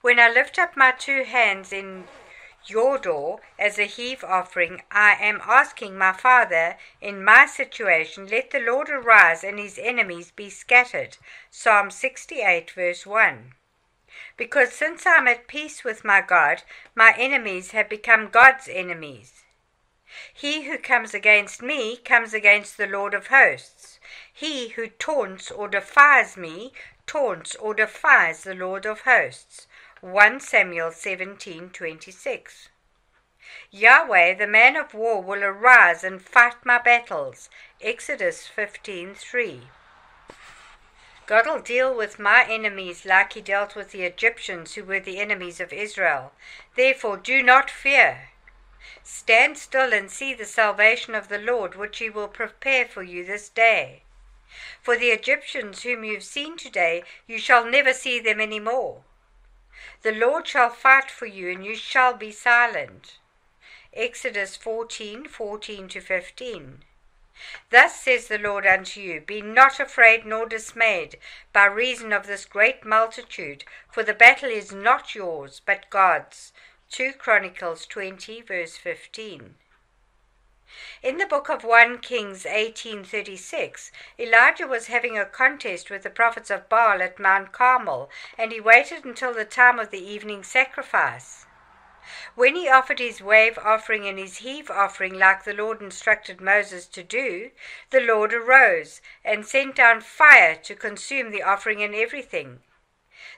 When 0.00 0.18
I 0.18 0.28
lift 0.28 0.58
up 0.58 0.76
my 0.76 0.90
two 0.90 1.22
hands 1.22 1.72
in 1.72 2.08
yadah 2.66 3.40
as 3.58 3.78
a 3.78 3.84
heave 3.84 4.22
offering, 4.22 4.82
I 4.90 5.14
am 5.14 5.40
asking 5.44 5.96
my 5.96 6.12
Father, 6.12 6.76
in 7.00 7.24
my 7.24 7.46
situation, 7.46 8.26
let 8.26 8.50
the 8.50 8.60
Lord 8.60 8.90
arise 8.90 9.42
and 9.42 9.58
his 9.58 9.78
enemies 9.78 10.30
be 10.30 10.50
scattered. 10.50 11.16
Psalm 11.50 11.90
68, 11.90 12.70
verse 12.70 13.06
1. 13.06 13.54
Because 14.36 14.72
since 14.72 15.06
I 15.06 15.16
am 15.16 15.28
at 15.28 15.46
peace 15.46 15.84
with 15.84 16.04
my 16.04 16.20
God, 16.20 16.62
my 16.94 17.14
enemies 17.16 17.70
have 17.70 17.88
become 17.88 18.28
God's 18.28 18.68
enemies. 18.68 19.44
He 20.34 20.62
who 20.62 20.76
comes 20.76 21.14
against 21.14 21.62
me 21.62 21.96
comes 21.96 22.34
against 22.34 22.76
the 22.76 22.88
Lord 22.88 23.14
of 23.14 23.28
hosts. 23.28 24.00
He 24.32 24.70
who 24.70 24.88
taunts 24.88 25.50
or 25.50 25.68
defies 25.68 26.36
me 26.36 26.72
taunts 27.06 27.54
or 27.54 27.74
defies 27.74 28.42
the 28.42 28.54
Lord 28.54 28.86
of 28.86 29.02
hosts. 29.02 29.66
1 30.02 30.40
Samuel 30.40 30.90
17:26. 30.90 32.70
Yahweh, 33.70 34.32
the 34.32 34.46
man 34.46 34.74
of 34.74 34.94
war, 34.94 35.22
will 35.22 35.44
arise 35.44 36.02
and 36.02 36.22
fight 36.22 36.54
my 36.64 36.78
battles. 36.78 37.50
Exodus 37.82 38.48
15:3. 38.48 39.68
God 41.26 41.46
will 41.46 41.60
deal 41.60 41.94
with 41.94 42.18
my 42.18 42.46
enemies 42.48 43.04
like 43.04 43.34
he 43.34 43.42
dealt 43.42 43.76
with 43.76 43.90
the 43.90 44.04
Egyptians 44.04 44.74
who 44.74 44.84
were 44.84 45.00
the 45.00 45.20
enemies 45.20 45.60
of 45.60 45.70
Israel. 45.70 46.32
Therefore, 46.76 47.18
do 47.18 47.42
not 47.42 47.70
fear. 47.70 48.30
Stand 49.04 49.58
still 49.58 49.92
and 49.92 50.10
see 50.10 50.32
the 50.32 50.46
salvation 50.46 51.14
of 51.14 51.28
the 51.28 51.38
Lord, 51.38 51.74
which 51.74 51.98
he 51.98 52.08
will 52.08 52.28
prepare 52.28 52.86
for 52.86 53.02
you 53.02 53.22
this 53.22 53.50
day. 53.50 54.04
For 54.80 54.96
the 54.96 55.10
Egyptians 55.10 55.82
whom 55.82 56.04
you 56.04 56.14
have 56.14 56.24
seen 56.24 56.56
today, 56.56 57.04
you 57.26 57.38
shall 57.38 57.66
never 57.66 57.92
see 57.92 58.18
them 58.18 58.40
any 58.40 58.60
more. 58.60 59.04
The 60.02 60.12
Lord 60.12 60.46
shall 60.46 60.70
fight 60.70 61.10
for 61.10 61.26
you, 61.26 61.50
and 61.50 61.64
you 61.64 61.74
shall 61.74 62.12
be 62.12 62.32
silent. 62.32 63.18
Exodus 63.94 64.54
14 64.54 65.26
14 65.26 65.88
to 65.88 66.00
15. 66.00 66.84
Thus 67.70 67.98
says 67.98 68.28
the 68.28 68.36
Lord 68.36 68.66
unto 68.66 69.00
you 69.00 69.22
Be 69.22 69.40
not 69.40 69.80
afraid 69.80 70.26
nor 70.26 70.44
dismayed 70.44 71.18
by 71.52 71.64
reason 71.64 72.12
of 72.12 72.26
this 72.26 72.44
great 72.44 72.84
multitude, 72.84 73.64
for 73.90 74.02
the 74.02 74.12
battle 74.12 74.50
is 74.50 74.70
not 74.70 75.14
yours, 75.14 75.62
but 75.64 75.88
God's. 75.88 76.52
2 76.90 77.14
Chronicles 77.14 77.86
20, 77.86 78.42
verse 78.42 78.76
15. 78.76 79.54
In 81.02 81.16
the 81.16 81.26
book 81.26 81.48
of 81.48 81.64
1 81.64 81.98
Kings 81.98 82.44
18:36, 82.44 83.90
Elijah 84.18 84.66
was 84.66 84.86
having 84.86 85.18
a 85.18 85.24
contest 85.24 85.90
with 85.90 86.02
the 86.02 86.10
prophets 86.10 86.50
of 86.50 86.68
Baal 86.68 87.02
at 87.02 87.18
Mount 87.18 87.52
Carmel, 87.52 88.10
and 88.38 88.52
he 88.52 88.60
waited 88.60 89.04
until 89.04 89.32
the 89.32 89.44
time 89.44 89.78
of 89.78 89.90
the 89.90 90.04
evening 90.04 90.44
sacrifice. 90.44 91.46
When 92.34 92.54
he 92.54 92.68
offered 92.68 92.98
his 92.98 93.20
wave 93.20 93.58
offering 93.58 94.06
and 94.06 94.18
his 94.18 94.38
heave 94.38 94.70
offering 94.70 95.18
like 95.18 95.44
the 95.44 95.54
Lord 95.54 95.80
instructed 95.80 96.40
Moses 96.40 96.86
to 96.86 97.02
do, 97.02 97.50
the 97.90 98.00
Lord 98.00 98.32
arose 98.32 99.00
and 99.24 99.46
sent 99.46 99.74
down 99.74 100.00
fire 100.00 100.54
to 100.56 100.74
consume 100.74 101.30
the 101.30 101.42
offering 101.42 101.82
and 101.82 101.94
everything. 101.94 102.62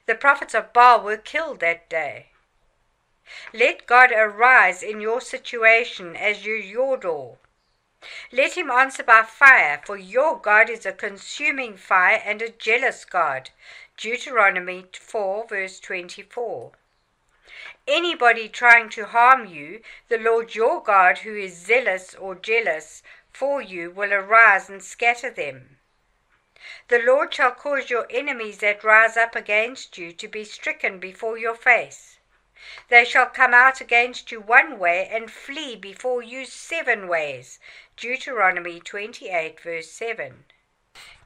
The 0.06 0.14
prophets 0.14 0.54
of 0.54 0.72
Baal 0.72 1.00
were 1.00 1.16
killed 1.16 1.60
that 1.60 1.88
day. 1.88 2.31
Let 3.52 3.86
God 3.86 4.10
arise 4.12 4.82
in 4.82 5.00
your 5.00 5.20
situation 5.20 6.16
as 6.16 6.44
you 6.44 6.54
Yadah. 6.54 7.36
Let 8.32 8.56
him 8.56 8.70
answer 8.70 9.02
by 9.02 9.22
fire, 9.22 9.80
for 9.84 9.96
your 9.96 10.38
God 10.38 10.68
is 10.68 10.84
a 10.84 10.92
consuming 10.92 11.76
fire 11.76 12.20
and 12.24 12.42
a 12.42 12.50
jealous 12.50 13.04
God. 13.04 13.50
Deuteronomy 13.96 14.86
4, 14.92 15.46
verse 15.46 15.78
24 15.78 16.72
anybody 17.88 18.48
trying 18.48 18.88
to 18.88 19.06
harm 19.06 19.46
you, 19.46 19.82
the 20.08 20.18
Lord 20.18 20.54
your 20.54 20.82
God, 20.82 21.18
who 21.18 21.34
is 21.34 21.56
zealous 21.56 22.14
or 22.14 22.34
jealous 22.34 23.02
for 23.32 23.60
you, 23.60 23.90
will 23.90 24.12
arise 24.12 24.68
and 24.68 24.82
scatter 24.82 25.30
them. 25.30 25.78
The 26.88 27.00
Lord 27.00 27.34
shall 27.34 27.52
cause 27.52 27.90
your 27.90 28.06
enemies 28.08 28.58
that 28.58 28.84
rise 28.84 29.16
up 29.16 29.34
against 29.34 29.98
you 29.98 30.12
to 30.12 30.28
be 30.28 30.44
stricken 30.44 31.00
before 31.00 31.38
your 31.38 31.54
face. 31.54 32.11
They 32.88 33.04
shall 33.04 33.26
come 33.26 33.54
out 33.54 33.80
against 33.80 34.30
you 34.30 34.40
one 34.40 34.78
way 34.78 35.08
and 35.10 35.30
flee 35.30 35.74
before 35.76 36.22
you 36.22 36.44
seven 36.44 37.08
ways. 37.08 37.58
Deuteronomy 37.96 38.78
28, 38.80 39.60
verse 39.60 39.90
7. 39.90 40.44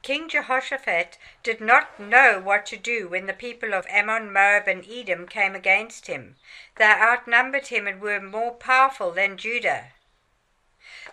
King 0.01 0.29
Jehoshaphat 0.29 1.17
did 1.43 1.59
not 1.59 1.99
know 1.99 2.39
what 2.39 2.65
to 2.67 2.77
do 2.77 3.09
when 3.09 3.25
the 3.25 3.33
people 3.33 3.73
of 3.73 3.85
Ammon, 3.87 4.31
Moab, 4.31 4.67
and 4.67 4.89
Edom 4.89 5.27
came 5.27 5.53
against 5.53 6.07
him. 6.07 6.37
They 6.77 6.85
outnumbered 6.85 7.67
him 7.67 7.87
and 7.87 7.99
were 7.99 8.21
more 8.21 8.53
powerful 8.53 9.11
than 9.11 9.37
Judah. 9.37 9.91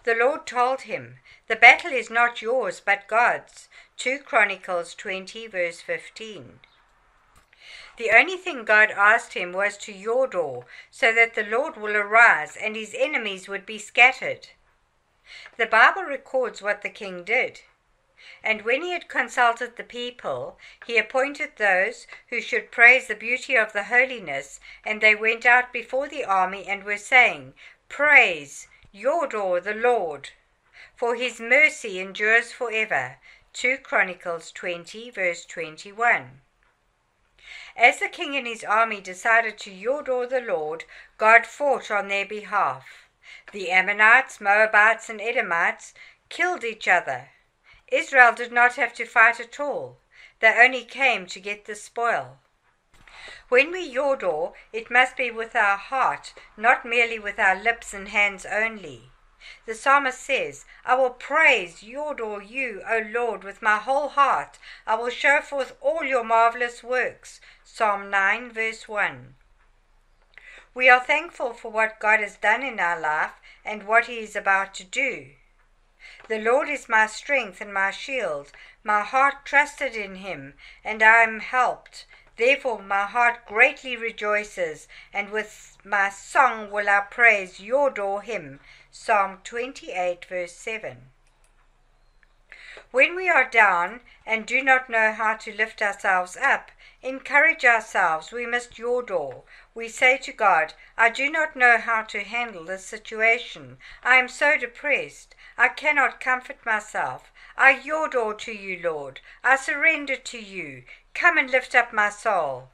The 0.05 0.15
Lord 0.15 0.47
told 0.47 0.83
him, 0.83 1.19
The 1.49 1.57
battle 1.57 1.93
is 1.93 2.11
not 2.11 2.41
yours, 2.41 2.81
but 2.81 3.09
God's. 3.09 3.69
2 3.97 4.21
Chronicles 4.21 4.95
20, 4.95 5.47
verse 5.49 5.81
15. 5.81 6.61
The 7.97 8.11
only 8.11 8.37
thing 8.37 8.65
God 8.65 8.91
asked 8.91 9.35
him 9.35 9.53
was 9.53 9.79
to 9.79 9.93
Yadah, 9.93 10.65
so 10.91 11.13
that 11.13 11.35
the 11.35 11.45
Lord 11.45 11.77
will 11.77 11.97
arise 11.97 12.57
and 12.57 12.75
his 12.75 12.93
enemies 12.93 13.47
would 13.49 13.65
be 13.65 13.79
scattered. 13.79 14.49
The 15.59 15.67
Bible 15.67 16.03
records 16.03 16.61
what 16.61 16.83
the 16.83 16.91
king 16.91 17.23
did. 17.23 17.61
And 18.43 18.63
when 18.63 18.83
he 18.83 18.91
had 18.91 19.09
consulted 19.09 19.77
the 19.77 19.85
people, 19.85 20.59
he 20.87 20.99
appointed 20.99 21.53
those 21.57 22.09
who 22.31 22.41
should 22.41 22.73
praise 22.73 23.07
the 23.07 23.15
beauty 23.15 23.55
of 23.55 23.73
the 23.73 23.85
holiness, 23.85 24.59
and 24.85 25.01
they 25.01 25.15
went 25.15 25.47
out 25.47 25.73
before 25.73 26.09
the 26.09 26.25
army 26.25 26.67
and 26.67 26.83
were 26.83 26.99
saying, 26.99 27.55
Praise 27.89 28.67
Yadah 28.93 29.63
the 29.63 29.75
Lord, 29.75 30.31
for 30.97 31.15
his 31.15 31.41
mercy 31.41 32.01
endures 32.01 32.51
forever. 32.51 33.19
2 33.53 33.79
Chronicles 33.79 34.51
20, 34.51 35.11
verse 35.11 35.45
21. 35.45 36.41
As 37.77 37.99
the 37.99 38.09
king 38.09 38.37
and 38.37 38.47
his 38.47 38.63
army 38.63 39.01
decided 39.01 39.59
to 39.59 39.71
Yadah 39.71 40.29
the 40.29 40.41
Lord, 40.41 40.85
God 41.19 41.47
fought 41.47 41.91
on 41.91 42.09
their 42.09 42.27
behalf. 42.27 43.09
The 43.53 43.71
Ammonites, 43.71 44.41
Moabites, 44.41 45.09
and 45.09 45.21
Edomites 45.21 45.93
killed 46.29 46.65
each 46.65 46.87
other 46.87 47.31
Israel 47.89 48.33
did 48.33 48.51
not 48.51 48.75
have 48.75 48.95
to 48.95 49.05
fight 49.05 49.39
at 49.39 49.61
all. 49.61 49.99
They 50.41 50.53
only 50.59 50.85
came 50.85 51.27
to 51.27 51.39
get 51.39 51.65
the 51.65 51.75
spoil. 51.77 52.39
When 53.49 53.71
we 53.71 53.95
Yadah, 53.95 54.53
it 54.73 54.91
must 54.91 55.17
be 55.17 55.31
with 55.31 55.55
our 55.55 55.77
heart, 55.77 56.35
not 56.57 56.85
merely 56.85 57.19
with 57.19 57.39
our 57.39 57.55
lips 57.55 57.95
and 57.95 58.09
hands 58.09 58.47
only. 58.47 59.11
The 59.67 59.75
psalmist 59.75 60.21
says, 60.21 60.65
I 60.87 60.95
will 60.95 61.11
praise, 61.11 61.83
Yadah 61.83 62.49
you, 62.49 62.83
O 62.89 62.99
Lord, 62.99 63.45
with 63.45 63.61
my 63.61 63.77
whole 63.77 64.09
heart. 64.09 64.59
I 64.87 64.95
will 64.95 65.11
show 65.11 65.41
forth 65.41 65.77
all 65.81 66.03
your 66.03 66.25
marvelous 66.25 66.83
works. 66.83 67.41
Psalm 67.77 68.09
9, 68.09 68.53
verse 68.53 68.87
1. 68.87 69.35
We 70.75 70.89
are 70.89 71.01
thankful 71.01 71.53
for 71.53 71.73
what 71.73 71.99
God 71.99 72.21
has 72.21 72.37
done 72.37 72.63
in 72.63 72.79
our 72.79 73.01
life 73.01 73.33
and 73.65 73.83
what 73.83 74.07
He 74.07 74.21
is 74.21 74.37
about 74.37 74.75
to 74.75 74.85
do. 74.85 75.31
The 76.29 76.39
Lord 76.39 76.69
is 76.69 76.89
my 76.89 77.09
strength 77.09 77.61
and 77.61 77.75
my 77.75 77.91
shield. 77.91 78.53
My 78.85 79.03
heart 79.03 79.45
trusted 79.45 79.97
in 79.97 80.15
him, 80.15 80.55
and 80.85 81.03
I 81.03 81.25
am 81.25 81.41
helped. 81.41 82.07
Therefore 82.37 82.81
my 82.81 83.07
heart 83.07 83.45
greatly 83.45 83.97
rejoices, 83.97 84.87
and 85.13 85.31
with 85.31 85.77
my 85.83 86.11
song 86.11 86.71
will 86.71 86.89
I 86.89 87.01
praise 87.01 87.59
yadah 87.59 88.23
him. 88.23 88.61
Psalm 88.93 89.41
28, 89.43 90.27
verse 90.27 90.53
7. 90.53 91.11
When 92.91 93.15
we 93.15 93.29
are 93.29 93.49
down 93.49 94.01
and 94.27 94.47
do 94.47 94.63
not 94.63 94.89
know 94.89 95.13
how 95.13 95.35
to 95.37 95.53
lift 95.53 95.81
ourselves 95.81 96.37
up, 96.37 96.73
encourage 97.03 97.65
ourselves. 97.65 98.33
We 98.33 98.47
must 98.47 98.75
Yadah. 98.75 99.43
We 99.75 99.89
say 99.89 100.17
to 100.19 100.33
God, 100.33 100.75
I 100.97 101.11
do 101.11 101.31
not 101.31 101.55
know 101.55 101.79
how 101.79 102.03
to 102.03 102.25
handle 102.25 102.65
this 102.65 102.85
situation. 102.85 103.79
I 104.03 104.17
am 104.17 104.29
so 104.29 104.57
depressed. 104.57 105.37
I 105.57 105.69
cannot 105.69 106.21
comfort 106.21 106.65
myself. 106.67 107.31
I 107.57 107.75
Yadah 107.75 108.39
to 108.39 108.53
you, 108.53 108.81
Lord. 108.83 109.21
I 109.43 109.57
surrender 109.57 110.17
to 110.17 110.39
you. 110.39 110.85
Come 111.15 111.39
and 111.39 111.51
lift 111.51 111.75
up 111.75 111.93
my 111.93 112.09
soul. 112.09 112.71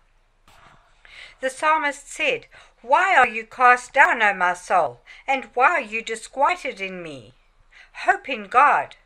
The 1.40 1.50
psalmist 1.50 2.11
said, 2.11 2.47
Why 2.83 3.16
are 3.16 3.28
you 3.28 3.45
cast 3.45 3.92
down, 3.92 4.23
O 4.23 4.33
my 4.33 4.54
soul? 4.54 5.00
And 5.26 5.50
why 5.54 5.73
are 5.73 5.80
you 5.80 6.02
disquieted 6.02 6.80
in 6.80 7.02
me? 7.02 7.35
Hope 8.04 8.28
in 8.28 8.45
God, 8.49 8.97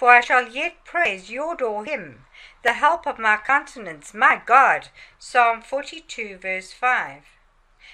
for 0.00 0.12
I 0.12 0.22
shall 0.22 0.48
yet 0.48 0.82
praise 0.86 1.28
Yadah 1.28 1.86
him, 1.86 2.24
the 2.62 2.72
help 2.72 3.06
of 3.06 3.18
my 3.18 3.36
countenance, 3.36 4.14
my 4.14 4.40
God. 4.46 4.88
Psalm 5.18 5.60
42, 5.60 6.38
verse 6.38 6.72
5. 6.72 7.24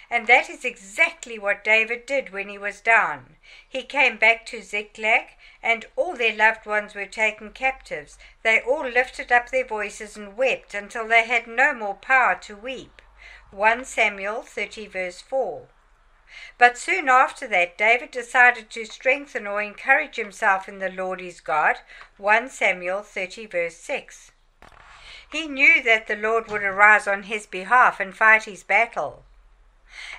And 0.09 0.29
that 0.29 0.49
is 0.49 0.65
exactly 0.65 1.37
what 1.37 1.65
David 1.65 2.07
did 2.07 2.33
when 2.33 2.49
he 2.49 2.59
was 2.59 2.81
down. 2.81 3.35
He 3.69 3.83
came 3.83 4.19
back 4.19 4.47
to 4.47 4.63
Ziklag, 4.63 5.31
and 5.61 5.87
all 5.97 6.15
their 6.15 6.37
loved 6.37 6.65
ones 6.65 6.95
were 6.95 7.07
taken 7.07 7.51
captives. 7.51 8.19
They 8.45 8.61
all 8.61 8.89
lifted 8.89 9.33
up 9.33 9.51
their 9.51 9.67
voices 9.67 10.17
and 10.17 10.37
wept 10.37 10.75
until 10.75 11.09
they 11.09 11.27
had 11.27 11.49
no 11.49 11.75
more 11.75 11.97
power 11.97 12.37
to 12.43 12.55
weep. 12.55 13.03
1 13.51 13.85
Samuel 13.85 14.43
30, 14.43 14.87
verse 14.87 15.21
4. 15.21 15.67
But 16.59 16.79
soon 16.79 17.09
after 17.09 17.47
that, 17.49 17.79
David 17.79 18.11
decided 18.11 18.71
to 18.71 18.85
strengthen 18.85 19.47
or 19.47 19.63
encourage 19.63 20.17
himself 20.17 20.69
in 20.69 20.79
the 20.79 20.91
Lord 20.91 21.21
his 21.21 21.41
God. 21.41 21.77
1 22.17 22.49
Samuel 22.49 23.03
30, 23.03 23.47
verse 23.47 23.77
6. 23.77 24.33
He 25.31 25.49
knew 25.49 25.83
that 25.83 26.07
the 26.07 26.17
Lord 26.17 26.49
would 26.49 26.63
arise 26.63 27.07
on 27.07 27.25
his 27.25 27.47
behalf 27.47 28.01
and 28.01 28.17
fight 28.17 28.45
his 28.45 28.63
battle. 28.63 29.25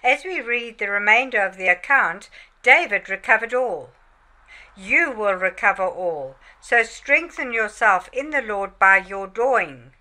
As 0.04 0.24
we 0.24 0.42
read 0.42 0.78
the 0.78 0.90
remainder 0.90 1.42
of 1.42 1.58
the 1.58 1.68
account, 1.68 2.30
David 2.62 3.10
recovered 3.10 3.54
all. 3.54 3.92
You 4.76 5.12
will 5.12 5.34
recover 5.34 5.86
all, 5.86 6.36
so 6.62 6.84
strengthen 6.84 7.52
yourself 7.54 8.10
in 8.14 8.30
the 8.30 8.42
Lord 8.42 8.78
by 8.78 8.98
your 8.98 9.28
doing. 9.28 9.94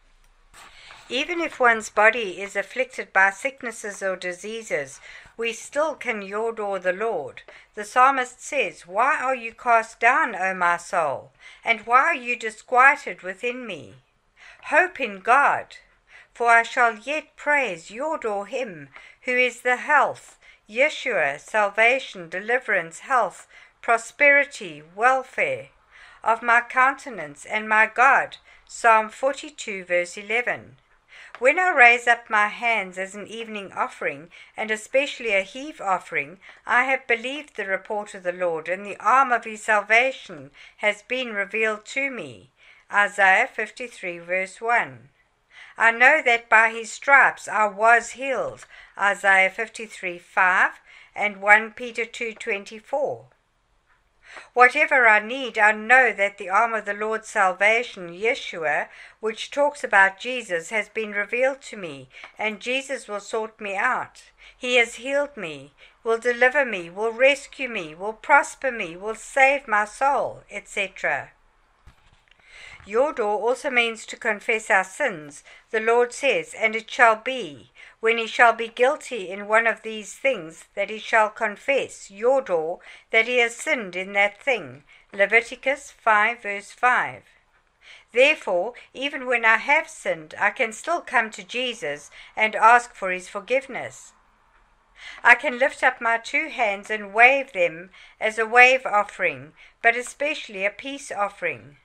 Even 1.08 1.40
if 1.40 1.60
one's 1.60 1.88
body 1.88 2.42
is 2.42 2.56
afflicted 2.56 3.12
by 3.12 3.30
sicknesses 3.30 4.02
or 4.02 4.16
diseases, 4.16 5.00
we 5.36 5.52
still 5.52 5.94
can 5.94 6.22
yadah 6.22 6.82
the 6.82 6.92
Lord. 6.92 7.42
The 7.74 7.84
psalmist 7.84 8.42
says, 8.42 8.86
Why 8.86 9.18
are 9.18 9.34
you 9.34 9.52
cast 9.52 10.00
down, 10.00 10.34
O 10.34 10.54
my 10.54 10.78
soul? 10.78 11.32
And 11.64 11.80
why 11.86 12.00
are 12.00 12.14
you 12.14 12.36
disquieted 12.36 13.22
within 13.22 13.66
me? 13.66 13.96
Hope 14.64 14.98
in 15.00 15.20
God, 15.20 15.76
for 16.32 16.48
I 16.48 16.62
shall 16.62 16.96
yet 16.96 17.36
praise, 17.36 17.90
yadah 17.90 18.48
him, 18.48 18.88
who 19.22 19.32
is 19.32 19.60
the 19.60 19.76
health, 19.76 20.38
Yeshua, 20.68 21.38
salvation, 21.38 22.28
deliverance, 22.28 23.00
health, 23.00 23.46
prosperity, 23.82 24.82
welfare 24.94 25.68
of 26.24 26.42
my 26.42 26.60
countenance 26.60 27.44
and 27.44 27.68
my 27.68 27.86
God. 27.86 28.38
Psalm 28.66 29.10
42, 29.10 29.84
verse 29.84 30.16
11. 30.16 30.76
When 31.38 31.58
I 31.58 31.68
raise 31.68 32.06
up 32.06 32.30
my 32.30 32.48
hands 32.48 32.96
as 32.96 33.14
an 33.14 33.26
evening 33.26 33.70
offering, 33.72 34.30
and 34.56 34.70
especially 34.70 35.34
a 35.34 35.42
heave 35.42 35.82
offering, 35.82 36.40
I 36.64 36.84
have 36.84 37.06
believed 37.06 37.56
the 37.56 37.66
report 37.66 38.14
of 38.14 38.22
the 38.22 38.32
Lord, 38.32 38.70
and 38.70 38.86
the 38.86 38.96
arm 38.96 39.32
of 39.32 39.44
his 39.44 39.62
salvation 39.62 40.50
has 40.78 41.02
been 41.02 41.34
revealed 41.34 41.84
to 41.86 42.10
me. 42.10 42.52
Isaiah 42.90 43.46
53, 43.46 44.18
verse 44.18 44.62
1. 44.62 45.10
I 45.76 45.90
know 45.90 46.22
that 46.22 46.48
by 46.48 46.70
his 46.70 46.90
stripes 46.90 47.48
I 47.48 47.66
was 47.66 48.12
healed. 48.12 48.64
Isaiah 48.96 49.50
53, 49.50 50.18
5 50.18 50.80
and 51.14 51.42
1 51.42 51.72
Peter 51.72 52.06
2, 52.06 52.32
24. 52.32 53.26
Whatever 54.54 55.06
I 55.06 55.20
need, 55.20 55.58
I 55.58 55.72
know 55.72 56.12
that 56.12 56.38
the 56.38 56.48
arm 56.48 56.74
of 56.74 56.84
the 56.84 56.94
Lord's 56.94 57.28
salvation, 57.28 58.08
Yeshua, 58.08 58.88
which 59.20 59.50
talks 59.50 59.84
about 59.84 60.18
Jesus, 60.18 60.70
has 60.70 60.88
been 60.88 61.12
revealed 61.12 61.62
to 61.62 61.76
me, 61.76 62.08
and 62.38 62.60
Jesus 62.60 63.08
will 63.08 63.20
sort 63.20 63.60
me 63.60 63.76
out. 63.76 64.24
He 64.56 64.76
has 64.76 64.96
healed 64.96 65.36
me, 65.36 65.74
will 66.02 66.18
deliver 66.18 66.64
me, 66.64 66.90
will 66.90 67.12
rescue 67.12 67.68
me, 67.68 67.94
will 67.94 68.12
prosper 68.12 68.70
me, 68.70 68.96
will 68.96 69.14
save 69.14 69.68
my 69.68 69.84
soul, 69.84 70.42
etc. 70.50 71.30
Yadah 72.86 73.18
also 73.18 73.68
means 73.68 74.06
to 74.06 74.16
confess 74.16 74.70
our 74.70 74.84
sins. 74.84 75.42
The 75.70 75.80
Lord 75.80 76.12
says, 76.12 76.54
And 76.54 76.76
it 76.76 76.88
shall 76.88 77.16
be, 77.16 77.72
when 78.00 78.18
he 78.18 78.26
shall 78.26 78.52
be 78.52 78.68
guilty 78.68 79.30
in 79.30 79.48
one 79.48 79.66
of 79.66 79.82
these 79.82 80.14
things, 80.14 80.66
that 80.74 80.90
he 80.90 80.98
shall 80.98 81.30
confess, 81.30 82.10
yadah 82.10 82.78
that 83.10 83.26
he 83.26 83.38
has 83.38 83.56
sinned 83.56 83.96
in 83.96 84.12
that 84.12 84.40
thing. 84.40 84.84
Leviticus 85.12 85.90
5 85.90 86.42
verse 86.42 86.70
5. 86.72 87.22
Therefore, 88.12 88.74
even 88.92 89.26
when 89.26 89.44
I 89.44 89.56
have 89.56 89.88
sinned, 89.88 90.34
I 90.38 90.50
can 90.50 90.72
still 90.72 91.00
come 91.00 91.30
to 91.30 91.42
Jesus 91.42 92.10
and 92.36 92.54
ask 92.54 92.94
for 92.94 93.10
his 93.10 93.28
forgiveness. 93.28 94.12
I 95.22 95.34
can 95.34 95.58
lift 95.58 95.82
up 95.82 96.00
my 96.00 96.18
two 96.18 96.48
hands 96.48 96.90
and 96.90 97.14
wave 97.14 97.52
them 97.52 97.90
as 98.20 98.38
a 98.38 98.46
wave 98.46 98.84
offering, 98.86 99.52
but 99.82 99.96
especially 99.96 100.64
a 100.64 100.70
peace 100.70 101.12
offering 101.12 101.76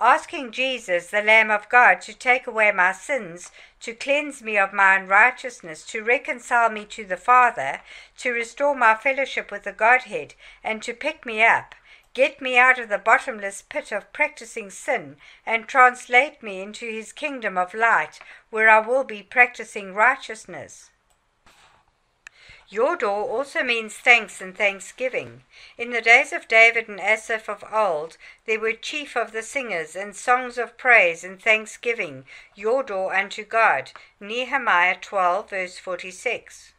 asking 0.00 0.52
Jesus, 0.52 1.08
the 1.08 1.22
Lamb 1.22 1.50
of 1.50 1.68
God, 1.68 2.00
to 2.02 2.12
take 2.12 2.46
away 2.46 2.72
my 2.72 2.92
sins, 2.92 3.52
to 3.80 3.94
cleanse 3.94 4.42
me 4.42 4.56
of 4.56 4.72
my 4.72 4.96
unrighteousness, 4.96 5.84
to 5.86 6.02
reconcile 6.02 6.70
me 6.70 6.84
to 6.86 7.04
the 7.04 7.16
Father, 7.16 7.80
to 8.18 8.32
restore 8.32 8.74
my 8.74 8.94
fellowship 8.94 9.50
with 9.50 9.64
the 9.64 9.72
Godhead, 9.72 10.34
and 10.62 10.82
to 10.82 10.94
pick 10.94 11.24
me 11.24 11.44
up, 11.44 11.74
get 12.14 12.40
me 12.40 12.56
out 12.56 12.78
of 12.78 12.88
the 12.88 12.98
bottomless 12.98 13.62
pit 13.62 13.92
of 13.92 14.12
practicing 14.12 14.70
sin, 14.70 15.16
and 15.44 15.68
translate 15.68 16.42
me 16.42 16.62
into 16.62 16.90
his 16.90 17.12
kingdom 17.12 17.58
of 17.58 17.74
light, 17.74 18.20
where 18.50 18.68
I 18.68 18.80
will 18.80 19.04
be 19.04 19.22
practicing 19.22 19.94
righteousness. 19.94 20.90
Yadah 22.70 23.06
also 23.06 23.62
means 23.62 23.94
thanks 23.94 24.40
and 24.40 24.56
thanksgiving. 24.56 25.44
In 25.78 25.90
the 25.90 26.00
days 26.00 26.32
of 26.32 26.48
David 26.48 26.88
and 26.88 27.00
Asaph 27.00 27.48
of 27.48 27.64
old, 27.72 28.16
there 28.46 28.60
were 28.60 28.72
chief 28.72 29.16
of 29.16 29.32
the 29.32 29.42
singers 29.42 29.96
and 29.96 30.14
songs 30.14 30.58
of 30.58 30.76
praise 30.76 31.24
and 31.24 31.42
thanksgiving, 31.42 32.26
Yadah 32.56 33.18
unto 33.18 33.44
God. 33.44 33.92
Nehemiah 34.20 34.96
12, 35.00 35.50
verse 35.50 35.78
46. 35.78 36.73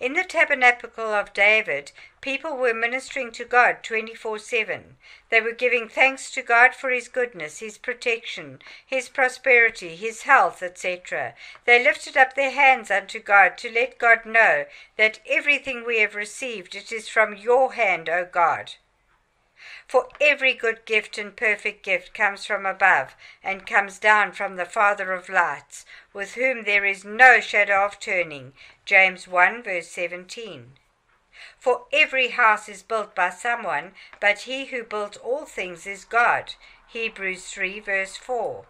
In 0.00 0.14
the 0.14 0.24
tabernacle 0.24 1.12
of 1.12 1.34
David, 1.34 1.92
people 2.22 2.56
were 2.56 2.72
ministering 2.72 3.30
to 3.32 3.44
God 3.44 3.82
24 3.82 4.38
7. 4.38 4.96
They 5.28 5.42
were 5.42 5.52
giving 5.52 5.90
thanks 5.90 6.30
to 6.30 6.42
God 6.42 6.74
for 6.74 6.88
His 6.88 7.08
goodness, 7.08 7.58
His 7.58 7.76
protection, 7.76 8.62
His 8.86 9.10
prosperity, 9.10 9.94
His 9.94 10.22
health, 10.22 10.62
etc. 10.62 11.34
They 11.66 11.84
lifted 11.84 12.16
up 12.16 12.34
their 12.34 12.52
hands 12.52 12.90
unto 12.90 13.20
God 13.20 13.58
to 13.58 13.70
let 13.70 13.98
God 13.98 14.24
know 14.24 14.64
that 14.96 15.20
everything 15.26 15.84
we 15.84 16.00
have 16.00 16.14
received, 16.14 16.74
it 16.74 16.90
is 16.90 17.08
from 17.10 17.36
your 17.36 17.74
hand, 17.74 18.08
O 18.08 18.24
God. 18.24 18.76
For 19.86 20.08
every 20.20 20.54
good 20.54 20.84
gift 20.84 21.18
and 21.18 21.36
perfect 21.36 21.82
gift 21.82 22.14
comes 22.14 22.46
from 22.46 22.64
above, 22.64 23.16
and 23.42 23.66
comes 23.66 23.98
down 23.98 24.32
from 24.32 24.56
the 24.56 24.64
Father 24.64 25.12
of 25.12 25.28
lights, 25.28 25.84
with 26.12 26.34
whom 26.34 26.62
there 26.62 26.84
is 26.84 27.04
no 27.04 27.40
shadow 27.40 27.84
of 27.84 27.98
turning. 27.98 28.52
James 28.84 29.26
1 29.26 29.62
verse 29.62 29.88
17. 29.88 30.78
For 31.58 31.86
every 31.92 32.28
house 32.28 32.68
is 32.68 32.82
built 32.82 33.14
by 33.14 33.30
someone, 33.30 33.94
but 34.20 34.40
he 34.40 34.66
who 34.66 34.82
built 34.82 35.16
all 35.18 35.44
things 35.44 35.86
is 35.86 36.04
God. 36.04 36.54
Hebrews 36.88 37.50
3 37.50 37.80
verse 37.80 38.16
4. 38.16 38.64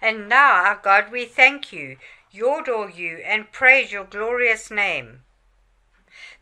And 0.00 0.28
now, 0.28 0.64
our 0.64 0.76
God, 0.76 1.10
we 1.10 1.24
thank 1.24 1.72
you, 1.72 1.96
yadah 2.32 2.94
you, 2.94 3.18
and 3.18 3.50
praise 3.50 3.90
your 3.90 4.04
glorious 4.04 4.70
name. 4.70 5.24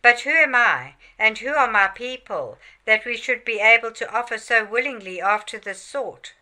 But 0.07 0.21
who 0.21 0.31
am 0.31 0.55
I, 0.55 0.95
and 1.19 1.37
who 1.39 1.53
are 1.57 1.69
my 1.69 1.89
people, 1.89 2.61
that 2.85 3.05
we 3.05 3.17
should 3.17 3.45
be 3.45 3.59
able 3.59 3.91
to 3.91 4.09
offer 4.09 4.39
so 4.39 4.65
willingly 4.65 5.21
after 5.21 5.59
this 5.59 5.83
sort? 5.83 6.33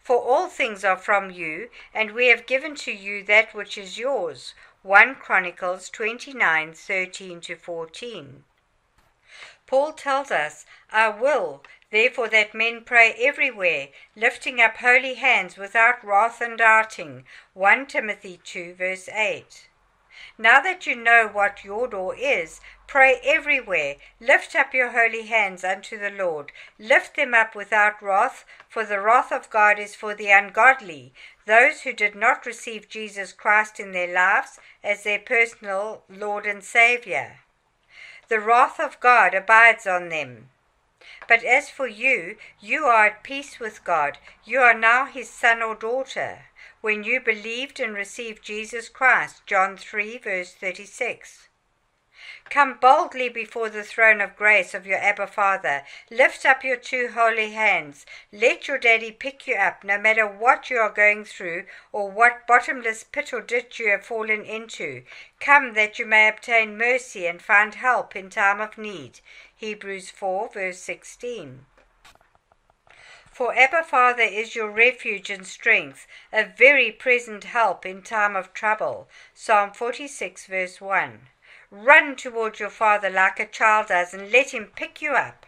For 0.00 0.16
all 0.16 0.46
things 0.48 0.84
are 0.84 0.96
from 0.96 1.32
you, 1.32 1.70
and 1.92 2.12
we 2.12 2.28
have 2.28 2.46
given 2.46 2.76
to 2.76 2.92
you 2.92 3.24
that 3.24 3.52
which 3.52 3.76
is 3.76 3.98
yours. 3.98 4.54
1 4.82 5.16
Chronicles 5.16 5.90
29 5.90 6.72
13 6.72 7.40
to 7.40 7.56
14. 7.56 8.44
Paul 9.66 9.92
tells 9.92 10.30
us, 10.30 10.64
I 10.88 11.08
will, 11.08 11.64
therefore, 11.90 12.28
that 12.28 12.54
men 12.54 12.84
pray 12.84 13.14
everywhere, 13.14 13.88
lifting 14.14 14.60
up 14.60 14.76
holy 14.76 15.14
hands 15.14 15.56
without 15.56 16.04
wrath 16.04 16.40
and 16.40 16.58
doubting. 16.58 17.26
1 17.54 17.86
Timothy 17.88 18.40
2 18.44 18.74
verse 18.74 19.08
8. 19.08 19.66
Now 20.42 20.60
that 20.60 20.88
you 20.88 20.96
know 20.96 21.28
what 21.32 21.58
yadah 21.58 22.18
is, 22.18 22.60
pray 22.88 23.20
everywhere. 23.22 23.94
Lift 24.18 24.56
up 24.56 24.74
your 24.74 24.90
holy 24.90 25.26
hands 25.26 25.62
unto 25.62 25.96
the 25.96 26.10
Lord. 26.10 26.50
Lift 26.80 27.14
them 27.14 27.32
up 27.32 27.54
without 27.54 28.02
wrath, 28.02 28.44
for 28.68 28.84
the 28.84 29.00
wrath 29.00 29.30
of 29.30 29.50
God 29.50 29.78
is 29.78 29.94
for 29.94 30.16
the 30.16 30.30
ungodly, 30.30 31.14
those 31.46 31.82
who 31.82 31.92
did 31.92 32.16
not 32.16 32.44
receive 32.44 32.88
Jesus 32.88 33.32
Christ 33.32 33.78
in 33.78 33.92
their 33.92 34.12
lives 34.12 34.58
as 34.82 35.04
their 35.04 35.20
personal 35.20 36.02
Lord 36.08 36.44
and 36.44 36.64
Saviour. 36.64 37.38
The 38.26 38.40
wrath 38.40 38.80
of 38.80 38.98
God 38.98 39.34
abides 39.34 39.86
on 39.86 40.08
them. 40.08 40.48
But 41.28 41.44
as 41.44 41.70
for 41.70 41.86
you, 41.86 42.36
you 42.58 42.86
are 42.86 43.06
at 43.06 43.22
peace 43.22 43.60
with 43.60 43.84
God. 43.84 44.18
You 44.44 44.58
are 44.58 44.74
now 44.74 45.06
his 45.06 45.30
son 45.30 45.62
or 45.62 45.76
daughter 45.76 46.46
when 46.82 47.04
you 47.04 47.20
believed 47.20 47.80
and 47.80 47.94
received 47.94 48.44
Jesus 48.44 48.88
Christ. 48.88 49.46
John 49.46 49.76
3, 49.76 50.18
verse 50.18 50.52
36. 50.52 51.48
Come 52.50 52.78
boldly 52.80 53.28
before 53.28 53.70
the 53.70 53.84
throne 53.84 54.20
of 54.20 54.36
grace 54.36 54.74
of 54.74 54.86
your 54.86 54.98
Abba 54.98 55.28
Father. 55.28 55.84
Lift 56.10 56.44
up 56.44 56.62
your 56.62 56.76
two 56.76 57.10
holy 57.14 57.52
hands. 57.52 58.04
Let 58.32 58.68
your 58.68 58.78
daddy 58.78 59.12
pick 59.12 59.46
you 59.46 59.54
up, 59.54 59.84
no 59.84 59.96
matter 59.96 60.26
what 60.26 60.68
you 60.68 60.78
are 60.78 60.90
going 60.90 61.24
through 61.24 61.64
or 61.92 62.10
what 62.10 62.46
bottomless 62.46 63.04
pit 63.04 63.32
or 63.32 63.40
ditch 63.40 63.78
you 63.78 63.88
have 63.90 64.04
fallen 64.04 64.44
into. 64.44 65.04
Come 65.40 65.74
that 65.74 65.98
you 65.98 66.06
may 66.06 66.28
obtain 66.28 66.76
mercy 66.76 67.26
and 67.26 67.40
find 67.40 67.76
help 67.76 68.14
in 68.14 68.28
time 68.28 68.60
of 68.60 68.76
need. 68.76 69.20
Hebrews 69.54 70.10
4, 70.10 70.50
verse 70.52 70.78
16. 70.78 71.64
For 73.42 73.58
Abba 73.58 73.82
Father 73.82 74.22
is 74.22 74.54
your 74.54 74.70
refuge 74.70 75.28
and 75.28 75.44
strength, 75.44 76.06
a 76.32 76.44
very 76.44 76.92
present 76.92 77.42
help 77.42 77.84
in 77.84 78.00
time 78.00 78.36
of 78.36 78.54
trouble. 78.54 79.08
Psalm 79.34 79.72
46, 79.72 80.46
verse 80.46 80.80
1. 80.80 81.22
Run 81.72 82.14
toward 82.14 82.60
your 82.60 82.70
Father 82.70 83.10
like 83.10 83.40
a 83.40 83.46
child 83.46 83.88
does, 83.88 84.14
and 84.14 84.30
let 84.30 84.54
him 84.54 84.70
pick 84.76 85.02
you 85.02 85.14
up. 85.14 85.44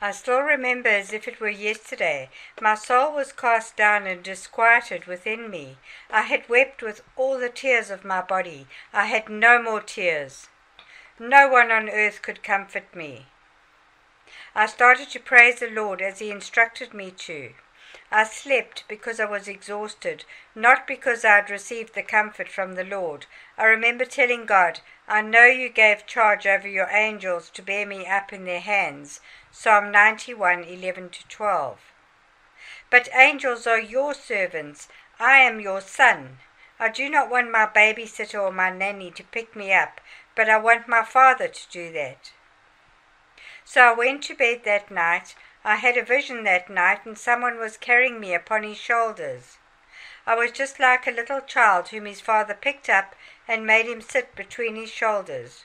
I 0.00 0.10
still 0.10 0.40
remember 0.40 0.88
as 0.88 1.12
if 1.12 1.28
it 1.28 1.38
were 1.38 1.48
yesterday. 1.48 2.28
My 2.60 2.74
soul 2.74 3.14
was 3.14 3.30
cast 3.30 3.76
down 3.76 4.08
and 4.08 4.20
disquieted 4.20 5.04
within 5.04 5.48
me. 5.48 5.76
I 6.10 6.22
had 6.22 6.48
wept 6.48 6.82
with 6.82 7.04
all 7.14 7.38
the 7.38 7.48
tears 7.48 7.92
of 7.92 8.04
my 8.04 8.22
body. 8.22 8.66
I 8.92 9.06
had 9.06 9.28
no 9.28 9.62
more 9.62 9.82
tears. 9.82 10.48
No 11.20 11.46
one 11.46 11.70
on 11.70 11.88
earth 11.88 12.22
could 12.22 12.42
comfort 12.42 12.92
me. 12.92 13.26
I 14.54 14.66
started 14.66 15.08
to 15.10 15.18
praise 15.18 15.60
the 15.60 15.70
Lord 15.70 16.02
as 16.02 16.18
He 16.18 16.30
instructed 16.30 16.92
me 16.92 17.10
to. 17.10 17.54
I 18.10 18.24
slept 18.24 18.84
because 18.86 19.18
I 19.18 19.24
was 19.24 19.48
exhausted, 19.48 20.26
not 20.54 20.86
because 20.86 21.24
I 21.24 21.36
had 21.36 21.48
received 21.48 21.94
the 21.94 22.02
comfort 22.02 22.50
from 22.50 22.74
the 22.74 22.84
Lord. 22.84 23.24
I 23.56 23.64
remember 23.64 24.04
telling 24.04 24.44
God, 24.44 24.80
I 25.08 25.22
know 25.22 25.46
you 25.46 25.70
gave 25.70 26.06
charge 26.06 26.46
over 26.46 26.68
your 26.68 26.90
angels 26.90 27.48
to 27.50 27.62
bear 27.62 27.86
me 27.86 28.06
up 28.06 28.30
in 28.30 28.44
their 28.44 28.60
hands. 28.60 29.22
Psalm 29.50 29.90
91 29.90 30.64
11 30.64 31.10
12. 31.30 31.78
But 32.90 33.08
angels 33.14 33.66
are 33.66 33.80
your 33.80 34.12
servants. 34.12 34.88
I 35.18 35.38
am 35.38 35.60
your 35.60 35.80
son. 35.80 36.40
I 36.78 36.90
do 36.90 37.08
not 37.08 37.30
want 37.30 37.50
my 37.50 37.64
babysitter 37.64 38.42
or 38.42 38.52
my 38.52 38.68
nanny 38.68 39.10
to 39.12 39.24
pick 39.24 39.56
me 39.56 39.72
up, 39.72 40.02
but 40.34 40.50
I 40.50 40.58
want 40.58 40.88
my 40.88 41.02
father 41.02 41.48
to 41.48 41.70
do 41.70 41.90
that. 41.92 42.32
So 43.64 43.80
I 43.82 43.92
went 43.92 44.22
to 44.24 44.34
bed 44.34 44.62
that 44.64 44.90
night. 44.90 45.34
I 45.64 45.76
had 45.76 45.96
a 45.96 46.04
vision 46.04 46.44
that 46.44 46.68
night, 46.68 47.06
and 47.06 47.16
someone 47.16 47.58
was 47.58 47.76
carrying 47.76 48.18
me 48.18 48.34
upon 48.34 48.64
his 48.64 48.76
shoulders. 48.76 49.58
I 50.26 50.34
was 50.34 50.52
just 50.52 50.78
like 50.78 51.06
a 51.06 51.10
little 51.10 51.40
child 51.40 51.88
whom 51.88 52.04
his 52.04 52.20
father 52.20 52.54
picked 52.54 52.88
up 52.88 53.14
and 53.48 53.66
made 53.66 53.86
him 53.86 54.00
sit 54.00 54.34
between 54.34 54.76
his 54.76 54.90
shoulders. 54.90 55.64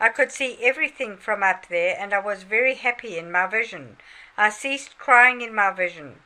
I 0.00 0.08
could 0.08 0.32
see 0.32 0.58
everything 0.62 1.16
from 1.16 1.42
up 1.42 1.68
there, 1.68 1.96
and 1.98 2.12
I 2.12 2.18
was 2.18 2.42
very 2.42 2.74
happy 2.74 3.18
in 3.18 3.30
my 3.30 3.46
vision. 3.46 3.98
I 4.36 4.50
ceased 4.50 4.98
crying 4.98 5.42
in 5.42 5.54
my 5.54 5.70
vision. 5.70 6.22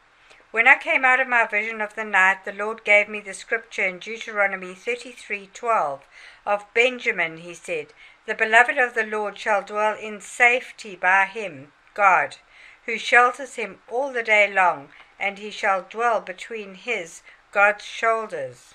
When 0.51 0.67
I 0.67 0.77
came 0.77 1.05
out 1.05 1.21
of 1.21 1.29
my 1.29 1.45
vision 1.47 1.81
of 1.81 1.95
the 1.95 2.05
night, 2.05 2.45
the 2.45 2.53
Lord 2.53 2.85
gave 2.85 3.09
me 3.09 3.21
the 3.21 3.35
scripture 3.35 3.85
in 3.85 3.99
Deuteronomy 3.99 4.75
33:12 4.75 6.01
of 6.47 6.73
Benjamin, 6.73 7.39
he 7.39 7.53
said, 7.53 7.93
"The 8.27 8.35
beloved 8.35 8.77
of 8.77 8.95
the 8.95 9.05
Lord 9.07 9.39
shall 9.39 9.63
dwell 9.63 9.95
in 9.95 10.21
safety 10.21 10.97
by 10.97 11.27
him, 11.27 11.73
God, 11.95 12.39
who 12.85 12.99
shelters 12.99 13.55
him 13.55 13.81
all 13.89 14.13
the 14.13 14.25
day 14.25 14.49
long, 14.49 14.93
and 15.17 15.39
he 15.39 15.53
shall 15.53 15.83
dwell 15.83 16.21
between 16.21 16.75
his, 16.75 17.23
God's 17.53 17.85
shoulders. 17.85 18.75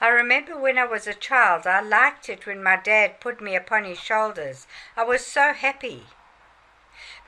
I 0.00 0.08
remember 0.08 0.58
when 0.58 0.76
I 0.76 0.86
was 0.86 1.06
a 1.06 1.14
child, 1.14 1.68
I 1.68 1.78
liked 1.80 2.28
it 2.28 2.46
when 2.46 2.64
my 2.64 2.74
dad 2.74 3.20
put 3.20 3.40
me 3.40 3.54
upon 3.54 3.84
his 3.84 4.00
shoulders. 4.00 4.66
I 4.96 5.04
was 5.04 5.24
so 5.24 5.52
happy. 5.52 6.08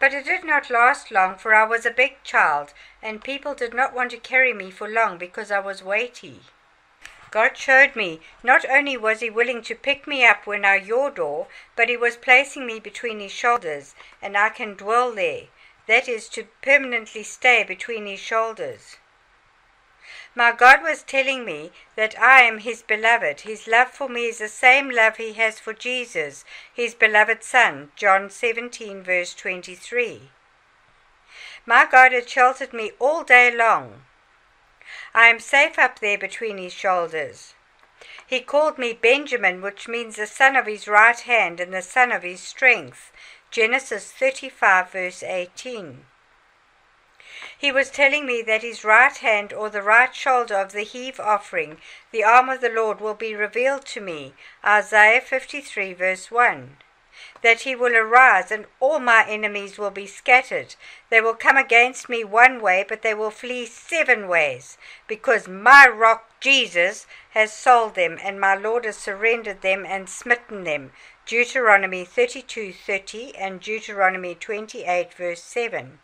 But 0.01 0.13
it 0.13 0.25
did 0.25 0.43
not 0.43 0.69
last 0.69 1.13
long, 1.13 1.39
for 1.39 1.55
I 1.55 1.63
was 1.63 1.87
a 1.87 1.93
big 1.93 2.25
child, 2.25 2.75
and 3.01 3.23
people 3.23 3.55
did 3.55 3.73
not 3.73 3.93
want 3.93 4.11
to 4.11 4.19
carry 4.19 4.53
me 4.53 4.73
for 4.73 4.89
long 4.89 5.17
because 5.17 5.53
I 5.53 5.61
was 5.61 5.81
weighty. 5.81 6.43
God 7.31 7.57
showed 7.57 7.95
me 7.95 8.21
not 8.43 8.65
only 8.69 8.97
was 8.97 9.21
He 9.21 9.31
willing 9.31 9.63
to 9.63 9.75
pick 9.75 10.07
me 10.07 10.25
up 10.25 10.47
when 10.47 10.65
I 10.65 10.77
yawned, 10.77 11.47
but 11.77 11.89
He 11.89 11.97
was 11.97 12.17
placing 12.17 12.67
me 12.67 12.81
between 12.81 13.21
His 13.21 13.33
shoulders, 13.33 13.95
and 14.23 14.37
I 14.37 14.49
can 14.49 14.75
dwell 14.75 15.13
there. 15.13 15.49
That 15.87 16.09
is, 16.09 16.29
to 16.31 16.45
permanently 16.63 17.23
stay 17.23 17.65
between 17.65 18.07
His 18.07 18.21
shoulders. 18.21 18.97
My 20.35 20.53
God 20.53 20.83
was 20.83 21.03
telling 21.03 21.45
me 21.45 21.73
that 21.97 22.19
I 22.19 22.43
am 22.43 22.59
His 22.59 22.83
beloved. 22.83 23.41
His 23.41 23.67
love 23.67 23.91
for 23.91 24.09
me 24.09 24.27
is 24.29 24.39
the 24.39 24.49
same 24.49 24.89
love 24.89 25.17
He 25.17 25.33
has 25.35 25.59
for 25.59 25.73
Jesus, 25.75 26.45
His 26.73 26.95
beloved 26.95 27.43
Son. 27.43 27.93
John 27.97 28.31
17, 28.31 29.03
verse 29.03 29.35
23. 29.35 30.31
My 31.67 31.85
God 31.91 32.13
had 32.13 32.29
sheltered 32.29 32.73
me 32.73 32.93
all 32.99 33.25
day 33.25 33.55
long. 33.55 34.05
I 35.15 35.29
am 35.29 35.39
safe 35.41 35.79
up 35.79 35.99
there 35.99 36.19
between 36.19 36.59
his 36.59 36.73
shoulders. 36.73 37.55
He 38.27 38.41
called 38.41 38.79
me 38.79 38.93
Benjamin, 38.93 39.63
which 39.63 39.89
means 39.89 40.17
the 40.17 40.27
son 40.27 40.57
of 40.57 40.67
his 40.67 40.87
right 40.87 41.19
hand 41.19 41.61
and 41.61 41.73
the 41.73 41.83
son 41.83 42.13
of 42.13 42.23
his 42.23 42.41
strength. 42.41 43.13
Genesis 43.51 44.13
35, 44.13 44.91
verse 44.91 45.23
18. 45.23 46.07
He 47.57 47.73
was 47.73 47.91
telling 47.91 48.27
me 48.27 48.43
that 48.43 48.63
his 48.63 48.85
right 48.85 49.17
hand 49.17 49.53
or 49.53 49.71
the 49.71 49.83
right 49.83 50.15
shoulder 50.15 50.57
of 50.57 50.73
the 50.73 50.83
heave 50.83 51.19
offering, 51.19 51.81
the 52.11 52.25
arm 52.25 52.49
of 52.49 52.61
the 52.61 52.69
Lord, 52.69 53.01
will 53.01 53.15
be 53.15 53.35
revealed 53.35 53.85
to 53.87 54.01
me. 54.01 54.35
Isaiah 54.65 55.21
53, 55.21 55.93
verse 55.95 56.31
1 56.31 56.79
that 57.43 57.61
he 57.61 57.75
will 57.75 57.95
arise, 57.97 58.51
and 58.51 58.67
all 58.81 58.99
my 58.99 59.25
enemies 59.29 59.79
will 59.79 59.91
be 59.91 60.07
scattered. 60.07 60.75
They 61.11 61.21
will 61.21 61.35
come 61.35 61.57
against 61.57 62.09
me 62.09 62.25
one 62.25 62.61
way, 62.61 62.85
but 62.89 63.03
they 63.03 63.15
will 63.15 63.31
flee 63.31 63.67
seven 63.67 64.29
ways, 64.29 64.79
because 65.07 65.49
my 65.49 65.87
rock 65.87 66.31
Jesus 66.41 67.07
has 67.31 67.53
sold 67.53 67.95
them, 67.95 68.19
and 68.23 68.41
my 68.41 68.55
Lord 68.55 68.85
has 68.85 68.97
surrendered 68.97 69.63
them 69.63 69.85
and 69.87 70.09
smitten 70.09 70.65
them. 70.65 70.93
Deuteronomy 71.27 72.05
32:30 72.05 73.35
and 73.37 73.61
Deuteronomy 73.61 74.35
28 74.35 75.13
verse 75.13 75.43
7. 75.43 75.99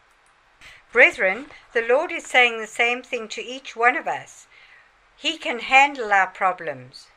Brethren, 0.93 1.51
the 1.73 1.83
Lord 1.83 2.13
is 2.13 2.27
saying 2.27 2.61
the 2.61 2.67
same 2.67 3.03
thing 3.03 3.27
to 3.29 3.43
each 3.43 3.75
one 3.75 3.97
of 3.97 4.07
us. 4.07 4.47
He 5.17 5.39
can 5.39 5.61
handle 5.61 6.13
our 6.13 6.27
problems. 6.27 7.09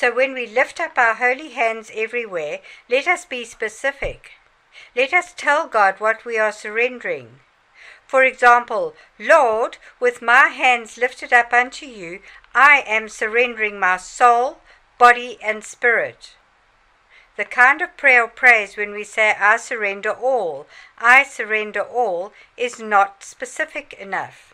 So 0.00 0.10
when 0.10 0.32
we 0.32 0.46
lift 0.46 0.80
up 0.80 0.96
our 0.96 1.12
holy 1.12 1.50
hands 1.50 1.90
everywhere, 1.94 2.60
let 2.88 3.06
us 3.06 3.26
be 3.26 3.44
specific. 3.44 4.30
Let 4.96 5.12
us 5.12 5.34
tell 5.36 5.68
God 5.68 5.96
what 5.98 6.24
we 6.24 6.38
are 6.38 6.52
surrendering. 6.52 7.40
For 8.06 8.24
example, 8.24 8.94
Lord, 9.18 9.76
with 10.00 10.22
my 10.22 10.46
hands 10.46 10.96
lifted 10.96 11.34
up 11.34 11.52
unto 11.52 11.84
you, 11.84 12.20
I 12.54 12.82
am 12.86 13.10
surrendering 13.10 13.78
my 13.78 13.98
soul, 13.98 14.60
body, 14.96 15.36
and 15.42 15.62
spirit. 15.62 16.34
The 17.36 17.44
kind 17.44 17.82
of 17.82 17.98
prayer 17.98 18.24
or 18.24 18.28
praise 18.28 18.78
when 18.78 18.92
we 18.92 19.04
say, 19.04 19.34
I 19.38 19.58
surrender 19.58 20.12
all, 20.12 20.66
I 20.96 21.24
surrender 21.24 21.82
all, 21.82 22.32
is 22.56 22.80
not 22.80 23.22
specific 23.22 23.92
enough. 23.92 24.49